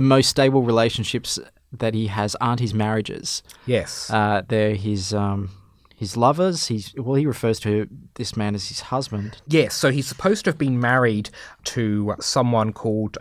the 0.00 0.06
most 0.06 0.30
stable 0.30 0.62
relationships 0.62 1.38
that 1.70 1.92
he 1.92 2.06
has 2.06 2.34
aren't 2.36 2.60
his 2.60 2.72
marriages. 2.72 3.42
Yes. 3.66 4.08
Uh, 4.10 4.40
they're 4.48 4.74
his 4.74 5.12
um, 5.12 5.50
his 5.94 6.16
lovers. 6.16 6.68
He's 6.68 6.94
well, 6.96 7.16
he 7.16 7.26
refers 7.26 7.60
to 7.60 7.86
this 8.14 8.34
man 8.34 8.54
as 8.54 8.68
his 8.68 8.80
husband. 8.80 9.42
Yes, 9.46 9.74
so 9.74 9.90
he's 9.90 10.06
supposed 10.06 10.44
to 10.44 10.50
have 10.52 10.56
been 10.56 10.80
married 10.80 11.28
to 11.64 12.14
someone 12.18 12.72
called 12.72 13.18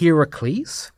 Heracles, 0.00 0.90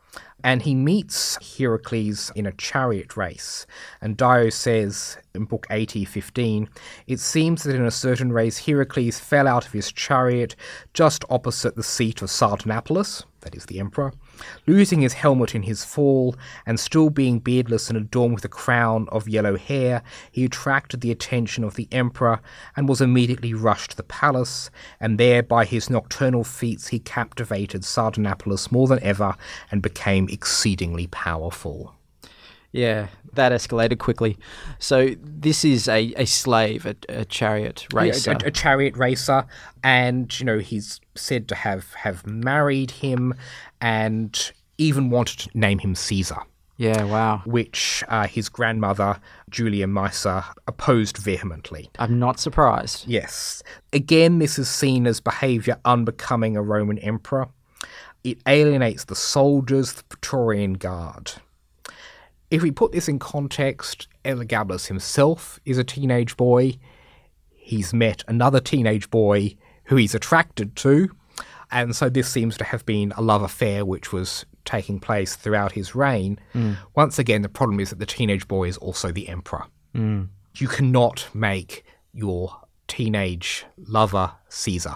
and 0.42 0.62
he 0.62 0.74
meets 0.74 1.36
Heracles 1.58 2.32
in 2.34 2.46
a 2.46 2.52
chariot 2.52 3.14
race. 3.14 3.66
And 4.00 4.16
Dio 4.16 4.48
says 4.48 5.18
in 5.34 5.44
Book 5.44 5.66
80, 5.68 6.06
15, 6.06 6.70
it 7.06 7.20
seems 7.20 7.64
that 7.64 7.76
in 7.76 7.84
a 7.84 7.90
certain 7.90 8.32
race 8.32 8.56
Heracles 8.64 9.20
fell 9.20 9.46
out 9.46 9.66
of 9.66 9.72
his 9.72 9.92
chariot 9.92 10.56
just 10.94 11.22
opposite 11.28 11.76
the 11.76 11.82
seat 11.82 12.22
of 12.22 12.30
Sardanapalus, 12.30 13.24
that 13.42 13.54
is 13.54 13.66
the 13.66 13.78
emperor, 13.78 14.14
losing 14.66 15.00
his 15.00 15.14
helmet 15.14 15.54
in 15.54 15.62
his 15.62 15.84
fall, 15.84 16.34
and 16.66 16.78
still 16.78 17.10
being 17.10 17.38
beardless 17.38 17.88
and 17.88 17.96
adorned 17.96 18.34
with 18.34 18.44
a 18.44 18.48
crown 18.48 19.08
of 19.10 19.28
yellow 19.28 19.56
hair, 19.56 20.02
he 20.30 20.44
attracted 20.44 21.00
the 21.00 21.10
attention 21.10 21.64
of 21.64 21.74
the 21.74 21.88
emperor 21.92 22.40
and 22.76 22.88
was 22.88 23.00
immediately 23.00 23.54
rushed 23.54 23.90
to 23.92 23.96
the 23.96 24.02
palace, 24.02 24.70
and 25.00 25.18
there 25.18 25.42
by 25.42 25.64
his 25.64 25.90
nocturnal 25.90 26.44
feats 26.44 26.88
he 26.88 26.98
captivated 26.98 27.82
Sardanapalus 27.82 28.72
more 28.72 28.86
than 28.86 29.02
ever 29.02 29.34
and 29.70 29.82
became 29.82 30.28
exceedingly 30.28 31.06
powerful. 31.06 31.94
Yeah, 32.70 33.08
that 33.32 33.50
escalated 33.50 33.98
quickly. 33.98 34.36
So 34.78 35.14
this 35.22 35.64
is 35.64 35.88
a, 35.88 36.12
a 36.16 36.26
slave, 36.26 36.84
a, 36.84 36.96
a 37.08 37.24
chariot 37.24 37.86
racer. 37.94 38.32
a, 38.32 38.48
a 38.48 38.50
chariot 38.50 38.96
racer, 38.96 39.46
and 39.82 40.38
you 40.38 40.44
know 40.44 40.58
he's 40.58 41.00
said 41.14 41.48
to 41.48 41.54
have 41.54 41.94
have 41.94 42.26
married 42.26 42.90
him, 42.90 43.34
and 43.80 44.52
even 44.78 45.10
wanted 45.10 45.38
to 45.40 45.58
name 45.58 45.78
him 45.78 45.94
Caesar, 45.94 46.38
yeah, 46.76 47.04
wow. 47.04 47.42
which 47.44 48.04
uh, 48.08 48.26
his 48.26 48.48
grandmother 48.48 49.18
Julia 49.50 49.86
Maesa 49.86 50.44
opposed 50.66 51.16
vehemently. 51.16 51.90
I'm 51.98 52.18
not 52.18 52.38
surprised. 52.38 53.06
Yes, 53.06 53.62
again, 53.92 54.38
this 54.38 54.58
is 54.58 54.68
seen 54.68 55.06
as 55.06 55.20
behaviour 55.20 55.78
unbecoming 55.84 56.56
a 56.56 56.62
Roman 56.62 56.98
emperor. 56.98 57.48
It 58.24 58.38
alienates 58.46 59.04
the 59.04 59.14
soldiers, 59.14 59.92
the 59.94 60.04
Praetorian 60.04 60.74
Guard. 60.74 61.32
If 62.50 62.62
we 62.62 62.70
put 62.70 62.92
this 62.92 63.08
in 63.08 63.18
context, 63.18 64.08
Elagabalus 64.24 64.86
himself 64.86 65.60
is 65.64 65.78
a 65.78 65.84
teenage 65.84 66.36
boy. 66.36 66.78
He's 67.54 67.92
met 67.92 68.24
another 68.26 68.60
teenage 68.60 69.10
boy 69.10 69.56
who 69.84 69.96
he's 69.96 70.14
attracted 70.14 70.76
to, 70.76 71.10
and 71.70 71.94
so 71.94 72.08
this 72.08 72.28
seems 72.28 72.56
to 72.58 72.64
have 72.64 72.84
been 72.86 73.12
a 73.16 73.20
love 73.22 73.42
affair 73.42 73.84
which 73.84 74.12
was 74.12 74.44
taking 74.64 75.00
place 75.00 75.36
throughout 75.36 75.72
his 75.72 75.94
reign. 75.94 76.38
Once 76.94 77.18
again, 77.18 77.42
the 77.42 77.48
problem 77.48 77.80
is 77.80 77.90
that 77.90 77.98
the 77.98 78.06
teenage 78.06 78.46
boy 78.48 78.68
is 78.68 78.76
also 78.78 79.10
the 79.12 79.28
emperor. 79.28 79.64
You 79.94 80.68
cannot 80.68 81.28
make 81.34 81.84
your 82.12 82.56
teenage 82.86 83.64
lover 83.76 84.32
Caesar. 84.48 84.94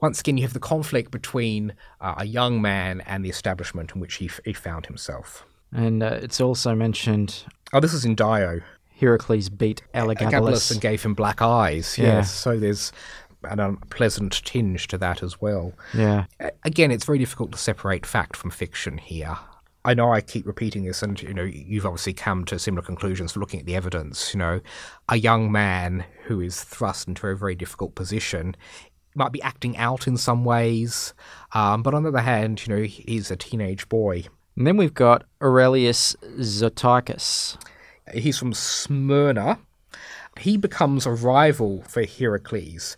Once 0.00 0.20
again, 0.20 0.36
you 0.36 0.42
have 0.42 0.52
the 0.52 0.60
conflict 0.60 1.10
between 1.10 1.72
uh, 2.00 2.14
a 2.18 2.24
young 2.26 2.60
man 2.60 3.00
and 3.02 3.24
the 3.24 3.28
establishment 3.30 3.92
in 3.94 4.00
which 4.00 4.14
he, 4.16 4.26
f- 4.26 4.40
he 4.44 4.52
found 4.52 4.86
himself. 4.86 5.44
And 5.72 6.02
uh, 6.02 6.18
it's 6.22 6.40
also 6.40 6.74
mentioned 6.74 7.44
Oh, 7.72 7.80
this 7.80 7.92
is 7.94 8.04
in 8.04 8.14
Dio. 8.14 8.60
Heracles 8.96 9.48
beat 9.48 9.82
Elagabalus 9.94 10.30
Elagabalus. 10.30 10.70
and 10.72 10.80
gave 10.80 11.02
him 11.02 11.14
black 11.14 11.42
eyes. 11.42 11.98
Yeah. 11.98 12.04
Yes, 12.18 12.30
so 12.32 12.58
there's 12.58 12.92
an 13.44 13.60
unpleasant 13.60 14.42
tinge 14.44 14.88
to 14.88 14.98
that 14.98 15.22
as 15.22 15.40
well. 15.40 15.72
Yeah, 15.92 16.26
Again, 16.64 16.90
it's 16.90 17.04
very 17.04 17.18
difficult 17.18 17.52
to 17.52 17.58
separate 17.58 18.06
fact 18.06 18.36
from 18.36 18.50
fiction 18.50 18.98
here. 18.98 19.36
I 19.86 19.92
know 19.92 20.12
I 20.12 20.22
keep 20.22 20.46
repeating 20.46 20.84
this, 20.84 21.02
and 21.02 21.20
you 21.20 21.34
know 21.34 21.42
you've 21.42 21.84
obviously 21.84 22.14
come 22.14 22.44
to 22.46 22.58
similar 22.58 22.82
conclusions 22.82 23.32
for 23.32 23.40
looking 23.40 23.60
at 23.60 23.66
the 23.66 23.76
evidence. 23.76 24.32
You 24.32 24.38
know, 24.38 24.60
a 25.10 25.16
young 25.16 25.52
man 25.52 26.04
who 26.24 26.40
is 26.40 26.64
thrust 26.64 27.06
into 27.06 27.26
a 27.26 27.36
very 27.36 27.54
difficult 27.54 27.94
position 27.94 28.56
might 29.14 29.32
be 29.32 29.42
acting 29.42 29.76
out 29.76 30.06
in 30.06 30.16
some 30.16 30.44
ways, 30.44 31.12
um, 31.52 31.82
but 31.82 31.94
on 31.94 32.02
the 32.02 32.08
other 32.08 32.20
hand, 32.20 32.66
you 32.66 32.74
know, 32.74 32.82
he's 32.82 33.30
a 33.30 33.36
teenage 33.36 33.88
boy. 33.88 34.24
and 34.56 34.66
then 34.66 34.76
we've 34.76 34.94
got 34.94 35.24
Aurelius 35.42 36.16
Zoticus. 36.38 37.56
He's 38.12 38.38
from 38.38 38.52
Smyrna. 38.52 39.58
He 40.38 40.56
becomes 40.56 41.06
a 41.06 41.12
rival 41.12 41.82
for 41.88 42.04
Heracles. 42.04 42.96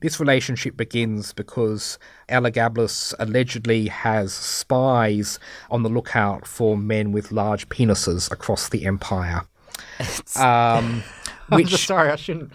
This 0.00 0.20
relationship 0.20 0.76
begins 0.76 1.32
because 1.32 1.98
Elagabalus 2.28 3.14
allegedly 3.18 3.88
has 3.88 4.32
spies 4.32 5.38
on 5.70 5.82
the 5.82 5.88
lookout 5.88 6.46
for 6.46 6.76
men 6.76 7.12
with 7.12 7.32
large 7.32 7.68
penises 7.68 8.30
across 8.30 8.68
the 8.68 8.84
empire. 8.84 9.42
Um, 10.36 11.02
I'm 11.50 11.62
which 11.62 11.86
sorry, 11.86 12.10
I 12.10 12.16
shouldn't. 12.16 12.52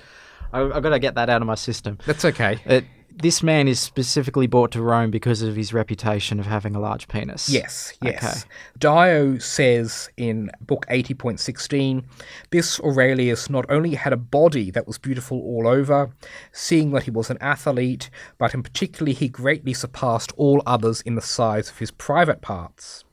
I, 0.53 0.61
I've 0.61 0.83
got 0.83 0.89
to 0.89 0.99
get 0.99 1.15
that 1.15 1.29
out 1.29 1.41
of 1.41 1.47
my 1.47 1.55
system. 1.55 1.97
that's 2.05 2.25
okay. 2.25 2.59
Uh, 2.67 2.81
this 3.17 3.43
man 3.43 3.67
is 3.67 3.79
specifically 3.79 4.47
brought 4.47 4.71
to 4.71 4.81
Rome 4.81 5.11
because 5.11 5.41
of 5.41 5.55
his 5.55 5.73
reputation 5.73 6.39
of 6.39 6.45
having 6.45 6.75
a 6.75 6.79
large 6.79 7.07
penis. 7.07 7.49
Yes, 7.49 7.93
yes. 8.01 8.23
Okay. 8.23 8.53
Dio 8.77 9.37
says 9.37 10.09
in 10.17 10.51
book 10.61 10.85
80.16 10.87 12.03
this 12.49 12.79
Aurelius 12.79 13.49
not 13.49 13.65
only 13.69 13.95
had 13.95 14.13
a 14.13 14.17
body 14.17 14.71
that 14.71 14.87
was 14.87 14.97
beautiful 14.97 15.39
all 15.39 15.67
over, 15.67 16.11
seeing 16.51 16.91
that 16.91 17.03
he 17.03 17.11
was 17.11 17.29
an 17.29 17.37
athlete, 17.41 18.09
but 18.37 18.53
in 18.53 18.63
particular 18.63 19.11
he 19.11 19.27
greatly 19.27 19.73
surpassed 19.73 20.31
all 20.37 20.61
others 20.65 21.01
in 21.01 21.15
the 21.15 21.21
size 21.21 21.69
of 21.69 21.79
his 21.79 21.91
private 21.91 22.41
parts. 22.41 23.03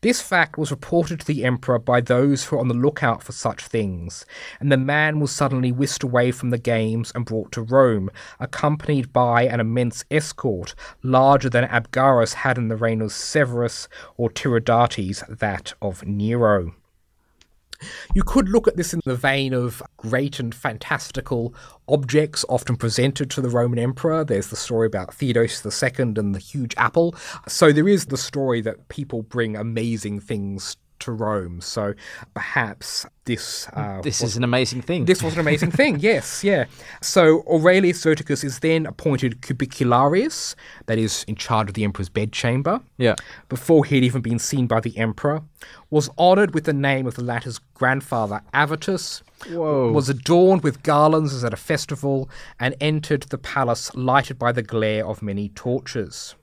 This 0.00 0.20
fact 0.20 0.58
was 0.58 0.70
reported 0.70 1.20
to 1.20 1.26
the 1.26 1.44
emperor 1.44 1.78
by 1.78 2.00
those 2.00 2.44
who 2.44 2.56
were 2.56 2.60
on 2.60 2.68
the 2.68 2.74
lookout 2.74 3.22
for 3.22 3.32
such 3.32 3.66
things, 3.66 4.24
and 4.60 4.70
the 4.70 4.76
man 4.76 5.20
was 5.20 5.32
suddenly 5.32 5.72
whisked 5.72 6.02
away 6.02 6.30
from 6.30 6.50
the 6.50 6.58
games 6.58 7.12
and 7.14 7.24
brought 7.24 7.52
to 7.52 7.62
Rome, 7.62 8.10
accompanied 8.38 9.12
by 9.12 9.42
an 9.42 9.60
immense 9.60 10.04
escort, 10.10 10.74
larger 11.02 11.50
than 11.50 11.64
Abgarus 11.64 12.34
had 12.34 12.58
in 12.58 12.68
the 12.68 12.76
reign 12.76 13.00
of 13.00 13.12
Severus 13.12 13.88
or 14.16 14.30
Tiridates 14.30 15.22
that 15.28 15.74
of 15.80 16.06
Nero. 16.06 16.72
You 18.14 18.22
could 18.22 18.48
look 18.48 18.66
at 18.68 18.76
this 18.76 18.94
in 18.94 19.00
the 19.04 19.14
vein 19.14 19.52
of 19.52 19.82
great 19.96 20.40
and 20.40 20.54
fantastical 20.54 21.54
objects 21.88 22.44
often 22.48 22.76
presented 22.76 23.30
to 23.30 23.40
the 23.40 23.48
Roman 23.48 23.78
emperor. 23.78 24.24
There's 24.24 24.48
the 24.48 24.56
story 24.56 24.86
about 24.86 25.14
Theodosius 25.14 25.82
II 25.82 26.14
and 26.16 26.34
the 26.34 26.38
huge 26.38 26.74
apple. 26.76 27.14
So 27.48 27.72
there 27.72 27.88
is 27.88 28.06
the 28.06 28.16
story 28.16 28.60
that 28.62 28.88
people 28.88 29.22
bring 29.22 29.56
amazing 29.56 30.20
things 30.20 30.76
to 31.06 31.12
Rome. 31.12 31.60
So 31.60 31.94
perhaps 32.34 33.06
this 33.24 33.68
uh, 33.72 34.00
This 34.02 34.22
is 34.22 34.36
an 34.36 34.44
amazing 34.44 34.82
thing. 34.82 35.04
this 35.06 35.22
was 35.22 35.34
an 35.34 35.40
amazing 35.40 35.70
thing, 35.70 35.98
yes, 36.00 36.44
yeah. 36.44 36.66
So 37.00 37.42
Aurelius 37.50 38.04
Zoticus 38.04 38.44
is 38.44 38.60
then 38.60 38.86
appointed 38.86 39.40
cubicularius, 39.40 40.54
that 40.86 40.98
is 40.98 41.24
in 41.26 41.36
charge 41.36 41.68
of 41.68 41.74
the 41.74 41.84
emperor's 41.84 42.08
bedchamber, 42.08 42.80
yeah. 42.98 43.14
before 43.48 43.84
he 43.84 43.96
had 43.96 44.04
even 44.04 44.20
been 44.20 44.38
seen 44.38 44.66
by 44.66 44.80
the 44.80 44.96
emperor, 44.98 45.42
was 45.90 46.10
honoured 46.18 46.54
with 46.54 46.64
the 46.64 46.72
name 46.72 47.06
of 47.06 47.14
the 47.14 47.24
latter's 47.24 47.58
grandfather 47.74 48.42
Avitus, 48.52 49.22
Whoa. 49.50 49.90
was 49.92 50.08
adorned 50.08 50.62
with 50.62 50.82
garlands 50.82 51.32
as 51.34 51.44
at 51.44 51.52
a 51.52 51.56
festival, 51.56 52.28
and 52.60 52.74
entered 52.80 53.22
the 53.24 53.38
palace 53.38 53.94
lighted 53.94 54.38
by 54.38 54.52
the 54.52 54.62
glare 54.62 55.06
of 55.06 55.22
many 55.22 55.48
torches. 55.50 56.34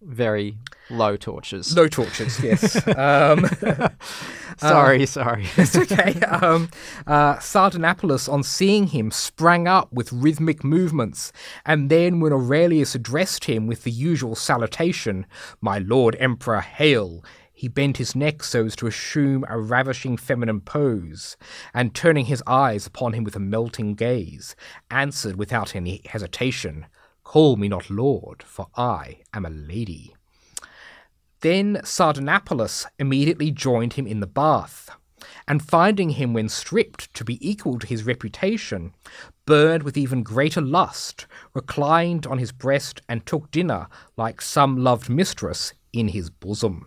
Very 0.00 0.58
low 0.90 1.16
torches. 1.16 1.74
No 1.74 1.88
torches, 1.88 2.40
yes. 2.40 2.76
um, 2.96 3.46
sorry, 4.56 5.06
sorry. 5.06 5.46
It's 5.56 5.76
okay. 5.76 6.20
Um, 6.20 6.68
uh, 7.06 7.36
Sardanapalus, 7.36 8.32
on 8.32 8.44
seeing 8.44 8.88
him, 8.88 9.10
sprang 9.10 9.66
up 9.66 9.92
with 9.92 10.12
rhythmic 10.12 10.62
movements, 10.62 11.32
and 11.66 11.90
then, 11.90 12.20
when 12.20 12.32
Aurelius 12.32 12.94
addressed 12.94 13.46
him 13.46 13.66
with 13.66 13.82
the 13.82 13.90
usual 13.90 14.36
salutation, 14.36 15.26
"My 15.60 15.78
Lord 15.78 16.16
Emperor, 16.20 16.60
hail!" 16.60 17.24
he 17.52 17.66
bent 17.66 17.96
his 17.96 18.14
neck 18.14 18.44
so 18.44 18.66
as 18.66 18.76
to 18.76 18.86
assume 18.86 19.44
a 19.48 19.58
ravishing 19.58 20.16
feminine 20.16 20.60
pose, 20.60 21.36
and 21.74 21.92
turning 21.92 22.26
his 22.26 22.40
eyes 22.46 22.86
upon 22.86 23.14
him 23.14 23.24
with 23.24 23.34
a 23.34 23.40
melting 23.40 23.96
gaze, 23.96 24.54
answered 24.92 25.34
without 25.34 25.74
any 25.74 26.00
hesitation, 26.04 26.86
"Call 27.28 27.56
me 27.56 27.68
not 27.68 27.90
lord, 27.90 28.42
for 28.42 28.68
I 28.74 29.20
am 29.34 29.44
a 29.44 29.50
lady." 29.50 30.14
Then 31.40 31.82
Sardanapalus 31.84 32.86
immediately 32.98 33.50
joined 33.50 33.92
him 33.92 34.06
in 34.06 34.20
the 34.20 34.26
bath, 34.26 34.88
and 35.46 35.62
finding 35.62 36.10
him 36.10 36.32
when 36.32 36.48
stripped 36.48 37.12
to 37.12 37.24
be 37.26 37.36
equal 37.46 37.78
to 37.80 37.86
his 37.86 38.04
reputation, 38.04 38.94
burned 39.44 39.82
with 39.82 39.98
even 39.98 40.22
greater 40.22 40.62
lust, 40.62 41.26
reclined 41.52 42.26
on 42.26 42.38
his 42.38 42.50
breast, 42.50 43.02
and 43.10 43.26
took 43.26 43.50
dinner 43.50 43.88
like 44.16 44.40
some 44.40 44.78
loved 44.78 45.10
mistress 45.10 45.74
in 45.92 46.08
his 46.08 46.30
bosom. 46.30 46.86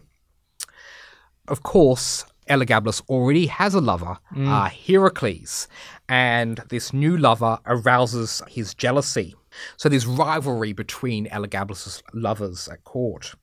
Of 1.48 1.62
course, 1.62 2.26
Elagabalus 2.50 3.02
already 3.08 3.46
has 3.46 3.76
a 3.76 3.80
lover, 3.80 4.18
uh, 4.36 4.70
Heracles, 4.70 5.68
and 6.10 6.64
this 6.70 6.92
new 6.94 7.16
lover 7.16 7.60
arouses 7.68 8.42
his 8.48 8.74
jealousy. 8.74 9.36
So 9.78 9.90
there's 9.90 10.06
rivalry 10.06 10.74
between 10.74 11.28
Elagabalus' 11.28 12.02
lovers 12.14 12.68
at 12.68 12.84
court. 12.84 13.34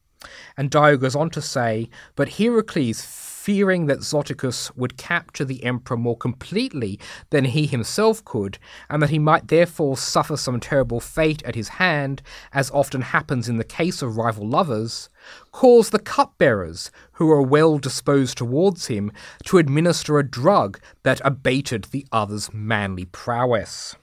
And 0.56 0.70
Dio 0.70 0.96
goes 0.96 1.14
on 1.14 1.30
to 1.30 1.40
say, 1.40 1.88
but 2.16 2.30
Heracles, 2.30 3.04
fearing 3.48 3.86
that 3.86 4.00
Zoticus 4.00 4.76
would 4.76 4.96
capture 4.96 5.44
the 5.44 5.64
emperor 5.64 5.96
more 5.96 6.16
completely 6.16 6.98
than 7.30 7.44
he 7.44 7.66
himself 7.66 8.24
could, 8.24 8.58
and 8.90 9.00
that 9.00 9.10
he 9.10 9.18
might 9.18 9.48
therefore 9.48 9.96
suffer 9.96 10.36
some 10.36 10.60
terrible 10.60 11.00
fate 11.00 11.42
at 11.44 11.54
his 11.54 11.68
hand, 11.68 12.20
as 12.52 12.70
often 12.72 13.00
happens 13.00 13.48
in 13.48 13.56
the 13.56 13.64
case 13.64 14.02
of 14.02 14.16
rival 14.16 14.46
lovers, 14.46 15.08
caused 15.52 15.92
the 15.92 15.98
cupbearers, 15.98 16.90
who 17.12 17.26
were 17.26 17.40
well 17.40 17.78
disposed 17.78 18.36
towards 18.36 18.88
him, 18.88 19.12
to 19.44 19.58
administer 19.58 20.18
a 20.18 20.28
drug 20.28 20.80
that 21.04 21.20
abated 21.24 21.84
the 21.84 22.06
other's 22.12 22.52
manly 22.52 23.04
prowess. 23.04 23.94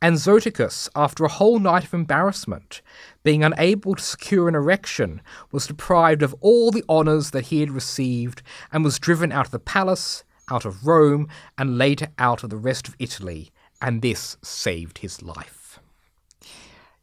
And 0.00 0.16
Zoticus, 0.16 0.88
after 0.94 1.24
a 1.24 1.28
whole 1.28 1.58
night 1.58 1.84
of 1.84 1.92
embarrassment, 1.92 2.82
being 3.24 3.42
unable 3.42 3.96
to 3.96 4.02
secure 4.02 4.48
an 4.48 4.54
erection, 4.54 5.20
was 5.50 5.66
deprived 5.66 6.22
of 6.22 6.34
all 6.40 6.70
the 6.70 6.84
honours 6.88 7.32
that 7.32 7.46
he 7.46 7.60
had 7.60 7.70
received, 7.70 8.42
and 8.72 8.84
was 8.84 9.00
driven 9.00 9.32
out 9.32 9.46
of 9.46 9.50
the 9.52 9.58
palace, 9.58 10.22
out 10.50 10.64
of 10.64 10.86
Rome, 10.86 11.28
and 11.56 11.78
later 11.78 12.08
out 12.18 12.44
of 12.44 12.50
the 12.50 12.56
rest 12.56 12.86
of 12.86 12.94
Italy, 13.00 13.50
and 13.82 14.00
this 14.00 14.36
saved 14.40 14.98
his 14.98 15.20
life. 15.20 15.80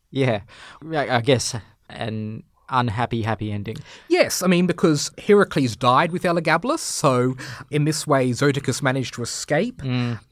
Yeah. 0.09 0.41
I 0.89 1.19
guess 1.19 1.55
an 1.89 2.43
unhappy, 2.69 3.21
happy 3.21 3.51
ending. 3.51 3.77
Yes, 4.07 4.41
I 4.41 4.47
mean, 4.47 4.67
because 4.67 5.11
Heracles 5.17 5.75
died 5.75 6.11
with 6.11 6.23
Elagabalus, 6.23 6.79
so 6.79 7.35
in 7.71 7.85
this 7.85 8.05
way, 8.07 8.29
Zoticus 8.31 8.81
managed 8.81 9.13
to 9.15 9.23
escape. 9.23 9.81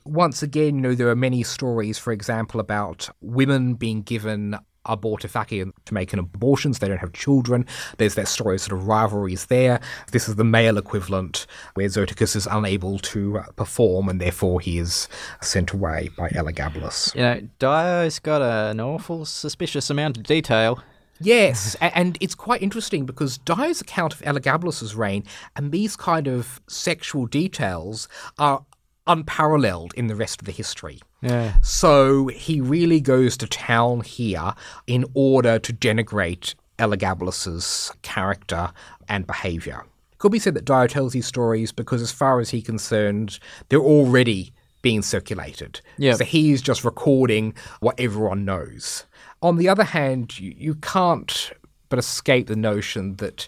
Once 0.05 0.43
again, 0.43 0.75
you 0.75 0.81
know, 0.81 0.95
there 0.95 1.09
are 1.09 1.15
many 1.15 1.43
stories, 1.43 1.97
for 1.97 2.11
example, 2.11 2.59
about 2.59 3.09
women 3.21 3.75
being 3.75 4.01
given 4.01 4.57
abortifacient 4.85 5.71
to 5.85 5.93
make 5.93 6.13
an 6.13 6.19
abortion 6.19 6.73
so 6.73 6.79
they 6.79 6.89
don't 6.89 6.99
have 6.99 7.13
children. 7.13 7.65
There's 7.97 8.15
that 8.15 8.27
story 8.27 8.55
of 8.55 8.61
sort 8.61 8.79
of 8.79 8.87
rivalries 8.87 9.45
there. 9.45 9.79
This 10.11 10.27
is 10.27 10.35
the 10.35 10.43
male 10.43 10.77
equivalent 10.77 11.47
where 11.75 11.87
Zoticus 11.87 12.35
is 12.35 12.47
unable 12.47 12.99
to 12.99 13.39
uh, 13.39 13.43
perform 13.55 14.09
and 14.09 14.19
therefore 14.19 14.59
he 14.59 14.77
is 14.79 15.07
sent 15.41 15.71
away 15.71 16.09
by 16.17 16.29
Elagabalus. 16.29 17.15
You 17.15 17.21
know, 17.21 17.41
Dio's 17.59 18.19
got 18.19 18.41
an 18.41 18.79
awful 18.79 19.25
suspicious 19.25 19.89
amount 19.89 20.17
of 20.17 20.23
detail. 20.23 20.83
Yes, 21.19 21.75
and 21.79 22.17
it's 22.19 22.35
quite 22.35 22.61
interesting 22.61 23.05
because 23.05 23.37
Dio's 23.37 23.81
account 23.81 24.13
of 24.13 24.21
Elagabalus's 24.21 24.95
reign 24.95 25.23
and 25.55 25.71
these 25.71 25.95
kind 25.95 26.27
of 26.27 26.59
sexual 26.67 27.27
details 27.27 28.07
are 28.37 28.65
unparalleled 29.07 29.93
in 29.95 30.07
the 30.07 30.15
rest 30.15 30.41
of 30.41 30.45
the 30.45 30.51
history. 30.51 30.99
Yeah. 31.21 31.55
So 31.61 32.27
he 32.27 32.59
really 32.59 32.99
goes 32.99 33.37
to 33.37 33.47
town 33.47 34.01
here 34.01 34.53
in 34.87 35.05
order 35.13 35.59
to 35.59 35.73
denigrate 35.73 36.55
Elagabalus's 36.79 37.93
character 38.01 38.71
and 39.07 39.25
behavior. 39.27 39.85
It 40.11 40.17
could 40.17 40.31
be 40.31 40.39
said 40.39 40.53
that 40.55 40.65
Dio 40.65 40.87
tells 40.87 41.13
these 41.13 41.27
stories 41.27 41.71
because, 41.71 42.01
as 42.01 42.11
far 42.11 42.39
as 42.39 42.49
he's 42.49 42.63
concerned, 42.63 43.39
they're 43.69 43.79
already 43.79 44.53
being 44.81 45.01
circulated. 45.01 45.79
Yeah. 45.97 46.15
So 46.15 46.25
he's 46.25 46.61
just 46.61 46.83
recording 46.83 47.53
what 47.79 47.99
everyone 47.99 48.43
knows. 48.45 49.05
On 49.43 49.57
the 49.57 49.69
other 49.69 49.83
hand, 49.83 50.39
you, 50.39 50.55
you 50.57 50.75
can't 50.75 51.51
but 51.89 51.99
escape 51.99 52.47
the 52.47 52.55
notion 52.55 53.17
that 53.17 53.47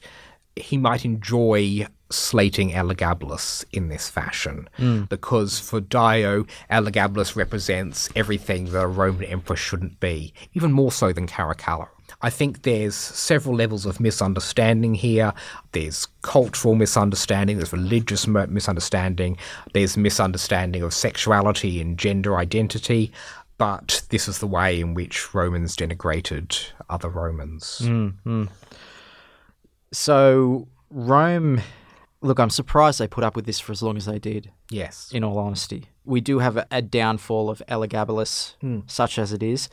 he 0.55 0.77
might 0.77 1.05
enjoy 1.05 1.88
slating 2.12 2.71
Elagabalus 2.71 3.65
in 3.71 3.88
this 3.88 4.10
fashion, 4.10 4.69
hmm. 4.75 5.03
because 5.03 5.60
for 5.60 5.81
Dio, 5.81 6.45
Elagabalus 6.69 7.36
represents 7.36 8.10
everything 8.15 8.65
that 8.65 8.84
a 8.84 8.88
Roman 8.88 9.23
emperor 9.23 9.55
shouldn't 9.55 9.99
be, 9.99 10.34
even 10.53 10.71
more 10.71 10.91
so 10.91 11.12
than 11.12 11.27
Caracalla. 11.27 11.88
I 12.21 12.29
think 12.29 12.62
there's 12.62 12.95
several 12.95 13.55
levels 13.55 13.86
of 13.86 13.99
misunderstanding 13.99 14.95
here. 14.95 15.34
There's 15.71 16.08
cultural 16.21 16.75
misunderstanding, 16.75 17.58
there's 17.58 17.73
religious 17.73 18.27
misunderstanding, 18.27 19.38
there's 19.73 19.97
misunderstanding 19.97 20.84
of 20.84 20.93
sexuality 20.93 21.81
and 21.81 21.97
gender 21.97 22.38
identity. 22.38 23.12
But 23.58 24.04
this 24.10 24.28
is 24.28 24.39
the 24.39 24.48
way 24.48 24.82
in 24.82 24.94
which 24.94 25.34
Romans 25.34 25.76
denigrated 25.76 26.72
other 26.89 27.10
Romans. 27.10 27.82
Mm, 27.84 28.13
mm. 28.26 28.50
So, 29.94 30.68
Rome. 30.89 31.62
Look, 32.22 32.39
I'm 32.39 32.50
surprised 32.50 33.00
they 33.00 33.08
put 33.08 33.24
up 33.24 33.36
with 33.36 33.46
this 33.46 33.60
for 33.60 33.72
as 33.72 33.84
long 33.84 33.98
as 33.98 34.06
they 34.06 34.18
did, 34.20 34.52
Yes. 34.72 35.12
in 35.13 35.24
all 35.24 35.38
honesty. 35.38 35.86
We 36.06 36.22
do 36.22 36.39
have 36.39 36.58
a, 36.58 36.65
a 36.72 36.82
downfall 36.82 37.50
of 37.50 37.62
Elagabalus, 37.70 38.56
hmm. 38.62 38.80
such 38.88 39.20
as 39.20 39.32
it 39.32 39.44
is. 39.44 39.70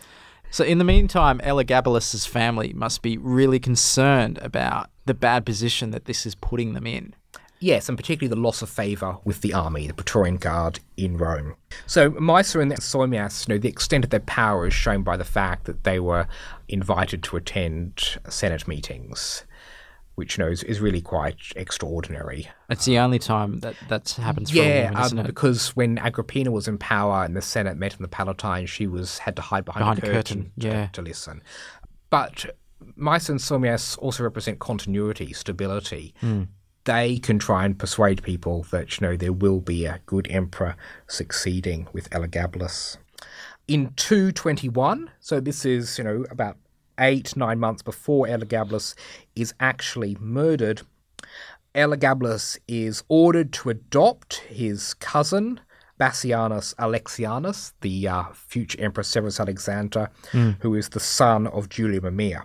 So, 0.51 0.63
in 0.65 0.77
the 0.77 0.85
meantime, 0.85 1.41
Elagabalus's 1.41 2.27
family 2.27 2.75
must 2.75 3.01
be 3.01 3.17
really 3.17 3.59
concerned 3.59 4.39
about 4.43 4.91
the 5.07 5.15
bad 5.15 5.47
position 5.47 5.93
that 5.93 6.05
this 6.05 6.27
is 6.27 6.35
putting 6.35 6.75
them 6.75 6.87
in. 6.87 7.15
Yes, 7.63 7.89
and 7.89 7.97
particularly 7.97 8.29
the 8.35 8.41
loss 8.41 8.61
of 8.61 8.69
favour 8.69 9.19
with 9.25 9.41
the 9.41 9.55
army, 9.55 9.87
the 9.87 9.95
Praetorian 9.95 10.37
Guard 10.37 10.81
in 10.97 11.17
Rome. 11.17 11.55
So 11.87 12.11
Maesa 12.11 12.61
and 12.61 12.73
Soaemias, 12.73 13.47
you 13.49 13.55
know, 13.55 13.59
the 13.59 13.69
extent 13.69 14.03
of 14.05 14.11
their 14.11 14.21
power 14.21 14.67
is 14.67 14.75
shown 14.75 15.03
by 15.03 15.17
the 15.17 15.25
fact 15.25 15.65
that 15.67 15.85
they 15.85 16.01
were 16.01 16.27
invited 16.69 17.23
to 17.25 17.37
attend 17.37 18.19
Senate 18.29 18.67
meetings, 18.67 19.45
which 20.17 20.37
you 20.37 20.45
know 20.45 20.51
is, 20.51 20.65
is 20.65 20.81
really 20.81 21.01
quite 21.01 21.37
extraordinary. 21.55 22.49
It's 22.69 22.85
the 22.85 22.99
only 22.99 23.21
time 23.21 23.61
that 23.61 23.77
that 23.89 24.11
happens 24.11 24.51
for 24.51 24.59
a 24.59 24.63
Yeah, 24.63 24.85
woman, 24.91 24.97
um, 24.97 25.05
isn't 25.05 25.19
it? 25.21 25.27
because 25.27 25.69
when 25.77 25.99
Agrippina 25.99 26.51
was 26.51 26.67
in 26.67 26.79
power 26.79 27.23
and 27.25 27.37
the 27.37 27.43
Senate 27.43 27.77
met 27.77 27.95
in 27.95 28.03
the 28.03 28.09
Palatine, 28.09 28.67
she 28.67 28.87
was 28.89 29.19
had 29.19 29.37
to 29.37 29.43
hide 29.43 29.65
behind, 29.65 29.83
Behind 29.85 29.99
a 29.99 30.03
curtain, 30.03 30.17
curtain, 30.17 30.53
to, 30.59 30.67
yeah. 30.67 30.87
to 30.95 31.01
listen. 31.01 31.43
But 32.11 32.45
Maesa 32.99 33.31
and 33.31 33.39
Soaemias 33.39 33.97
also 33.99 34.25
represent 34.25 34.59
continuity, 34.59 35.33
stability. 35.33 36.13
Hmm. 36.21 36.43
They 36.85 37.19
can 37.19 37.39
try 37.39 37.65
and 37.65 37.79
persuade 37.79 38.23
people 38.23 38.67
that 38.71 39.01
you 39.01 39.07
know 39.07 39.17
there 39.17 39.33
will 39.33 39.61
be 39.61 39.87
a 39.87 40.01
good 40.07 40.27
emperor 40.31 40.77
succeeding 41.07 41.87
with 41.93 42.11
Elagabalus. 42.11 42.97
In 43.69 43.93
221, 43.97 45.11
so 45.21 45.39
this 45.39 45.65
is 45.65 45.99
you 45.99 46.05
know 46.05 46.25
about 46.31 46.57
eight 46.99 47.37
nine 47.37 47.59
months 47.59 47.83
before 47.83 48.27
Elagabalus 48.27 48.95
is 49.37 49.55
actually 49.61 50.17
murdered, 50.21 50.83
Elagabalus 51.75 52.59
is 52.69 53.03
ordered 53.09 53.53
to 53.55 53.71
adopt 53.71 54.39
his 54.49 54.95
cousin 54.95 55.61
Bassianus 55.99 56.75
Alexianus, 56.77 57.73
the 57.81 58.09
uh, 58.09 58.25
future 58.35 58.81
Emperor 58.81 59.05
Severus 59.05 59.39
Alexander, 59.39 60.11
who 60.61 60.75
is 60.75 60.89
the 60.91 61.01
son 61.01 61.47
of 61.47 61.69
Julia 61.69 62.01
Mamaea. 62.01 62.43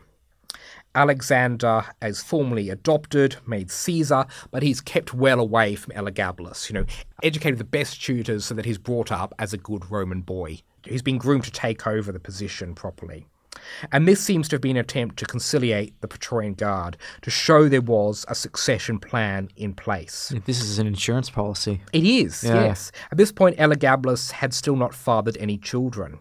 Alexander 0.97 1.85
is 2.01 2.23
formally 2.23 2.71
adopted, 2.71 3.35
made 3.45 3.69
Caesar, 3.69 4.25
but 4.49 4.63
he's 4.63 4.81
kept 4.81 5.13
well 5.13 5.39
away 5.39 5.75
from 5.75 5.93
Elagabalus, 5.93 6.69
you 6.69 6.73
know, 6.73 6.85
educated 7.21 7.59
the 7.59 7.63
best 7.63 8.01
tutors 8.03 8.45
so 8.45 8.55
that 8.55 8.65
he's 8.65 8.79
brought 8.79 9.11
up 9.11 9.31
as 9.37 9.53
a 9.53 9.57
good 9.59 9.91
Roman 9.91 10.21
boy. 10.21 10.57
He's 10.83 11.03
been 11.03 11.19
groomed 11.19 11.43
to 11.43 11.51
take 11.51 11.85
over 11.85 12.11
the 12.11 12.19
position 12.19 12.73
properly. 12.73 13.27
And 13.91 14.07
this 14.07 14.19
seems 14.21 14.47
to 14.49 14.55
have 14.55 14.61
been 14.61 14.77
an 14.77 14.81
attempt 14.81 15.17
to 15.17 15.25
conciliate 15.25 15.99
the 16.01 16.07
Praetorian 16.07 16.53
Guard, 16.55 16.97
to 17.21 17.29
show 17.29 17.69
there 17.69 17.81
was 17.81 18.25
a 18.27 18.33
succession 18.35 18.99
plan 18.99 19.49
in 19.55 19.73
place. 19.75 20.33
This 20.45 20.61
is 20.63 20.79
an 20.79 20.87
insurance 20.87 21.29
policy. 21.29 21.81
It 21.93 22.05
is, 22.05 22.43
Yeah. 22.43 22.65
yes. 22.65 22.91
At 23.11 23.17
this 23.19 23.31
point, 23.31 23.57
Elagabalus 23.57 24.31
had 24.31 24.53
still 24.53 24.75
not 24.75 24.95
fathered 24.95 25.37
any 25.37 25.57
children. 25.59 26.19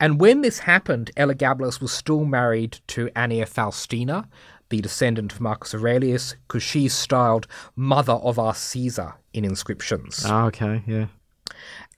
And 0.00 0.18
when 0.18 0.40
this 0.40 0.60
happened, 0.60 1.10
Elagabalus 1.16 1.80
was 1.80 1.92
still 1.92 2.24
married 2.24 2.80
to 2.88 3.10
Annia 3.14 3.44
Faustina, 3.44 4.26
the 4.70 4.80
descendant 4.80 5.32
of 5.32 5.40
Marcus 5.40 5.74
Aurelius, 5.74 6.34
because 6.48 6.62
she's 6.62 6.94
styled 6.94 7.46
Mother 7.76 8.14
of 8.14 8.38
our 8.38 8.54
Caesar 8.54 9.14
in 9.34 9.44
inscriptions. 9.44 10.24
Oh, 10.26 10.46
okay, 10.46 10.82
yeah. 10.86 11.06